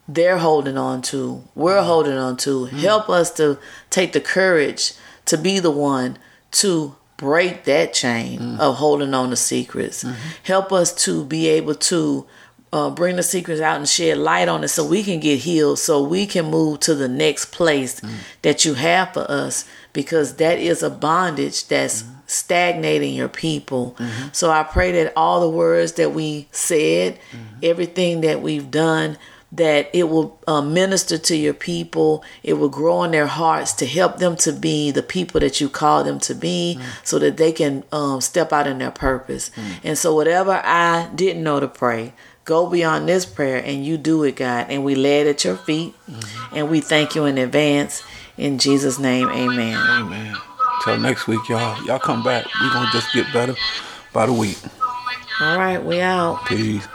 they're 0.07 0.37
holding 0.37 0.77
on 0.77 1.01
to, 1.01 1.43
we're 1.55 1.77
mm-hmm. 1.77 1.87
holding 1.87 2.17
on 2.17 2.37
to, 2.37 2.67
mm-hmm. 2.67 2.77
help 2.77 3.09
us 3.09 3.31
to 3.31 3.57
take 3.89 4.13
the 4.13 4.21
courage 4.21 4.93
to 5.25 5.37
be 5.37 5.59
the 5.59 5.71
one 5.71 6.17
to 6.51 6.95
break 7.17 7.63
that 7.63 7.93
chain 7.93 8.39
mm-hmm. 8.39 8.61
of 8.61 8.75
holding 8.75 9.13
on 9.13 9.31
to 9.31 9.35
secrets. 9.35 10.05
Help 10.43 10.71
us 10.71 10.93
to 11.03 11.25
be 11.25 11.47
able 11.47 11.73
to 11.73 12.27
uh, 12.71 12.89
bring 12.91 13.15
the 13.15 13.23
secrets 13.23 13.59
out 13.59 13.77
and 13.77 13.89
shed 13.89 14.17
light 14.17 14.47
on 14.47 14.63
it 14.63 14.67
so 14.67 14.85
we 14.85 15.03
can 15.03 15.19
get 15.19 15.39
healed, 15.39 15.79
so 15.79 16.01
we 16.01 16.27
can 16.27 16.45
move 16.45 16.79
to 16.79 16.93
the 16.93 17.07
next 17.07 17.45
place 17.45 17.99
mm. 17.99 18.13
that 18.43 18.63
you 18.63 18.75
have 18.75 19.13
for 19.13 19.25
us, 19.31 19.65
because 19.93 20.35
that 20.35 20.59
is 20.59 20.83
a 20.83 20.89
bondage 20.91 21.67
that's 21.67 22.03
stagnating 22.27 23.15
your 23.15 23.29
people. 23.29 23.95
So 24.31 24.51
I 24.51 24.63
pray 24.63 24.91
that 24.91 25.13
all 25.15 25.41
the 25.41 25.49
words 25.49 25.93
that 25.93 26.13
we 26.13 26.47
said, 26.51 27.17
everything 27.63 28.21
that 28.21 28.41
we've 28.41 28.69
done, 28.69 29.17
that 29.51 29.89
it 29.93 30.09
will 30.09 30.37
uh, 30.45 30.61
minister 30.61 31.17
to 31.17 31.35
your 31.35 31.53
people. 31.53 32.21
It 32.43 32.55
will 32.55 32.67
grow 32.69 33.03
in 33.03 33.11
their 33.11 33.27
hearts 33.27 33.71
to 33.73 33.85
help 33.85 34.17
them 34.17 34.35
to 34.37 34.51
be 34.51 34.91
the 34.91 35.01
people 35.01 35.39
that 35.39 35.61
you 35.61 35.69
call 35.69 36.03
them 36.03 36.19
to 36.19 36.35
be 36.35 36.79
so 37.03 37.17
that 37.19 37.37
they 37.37 37.53
can 37.53 37.83
um, 37.93 38.19
step 38.19 38.51
out 38.51 38.67
in 38.67 38.79
their 38.79 38.91
purpose. 38.91 39.49
And 39.85 39.97
so, 39.97 40.13
whatever 40.13 40.61
I 40.63 41.09
didn't 41.15 41.43
know 41.43 41.61
to 41.61 41.67
pray, 41.69 42.13
go 42.43 42.69
beyond 42.69 43.07
this 43.07 43.25
prayer 43.25 43.63
and 43.63 43.85
you 43.85 43.97
do 43.97 44.23
it, 44.25 44.35
God. 44.35 44.67
And 44.69 44.83
we 44.83 44.95
lay 44.95 45.21
it 45.21 45.27
at 45.27 45.45
your 45.45 45.55
feet 45.55 45.95
and 46.51 46.69
we 46.69 46.81
thank 46.81 47.15
you 47.15 47.23
in 47.23 47.37
advance. 47.37 48.03
In 48.37 48.59
Jesus' 48.59 48.99
name, 48.99 49.29
amen. 49.29 49.77
Amen. 49.77 50.35
Till 50.83 50.97
next 50.97 51.27
week, 51.27 51.47
y'all. 51.49 51.81
Y'all 51.83 51.99
come 51.99 52.23
back. 52.23 52.45
we 52.61 52.69
gonna 52.69 52.89
just 52.91 53.13
get 53.13 53.31
better 53.33 53.55
by 54.13 54.25
the 54.25 54.33
week. 54.33 54.57
All 55.39 55.57
right, 55.57 55.83
we 55.83 56.01
out. 56.01 56.45
Peace. 56.45 56.87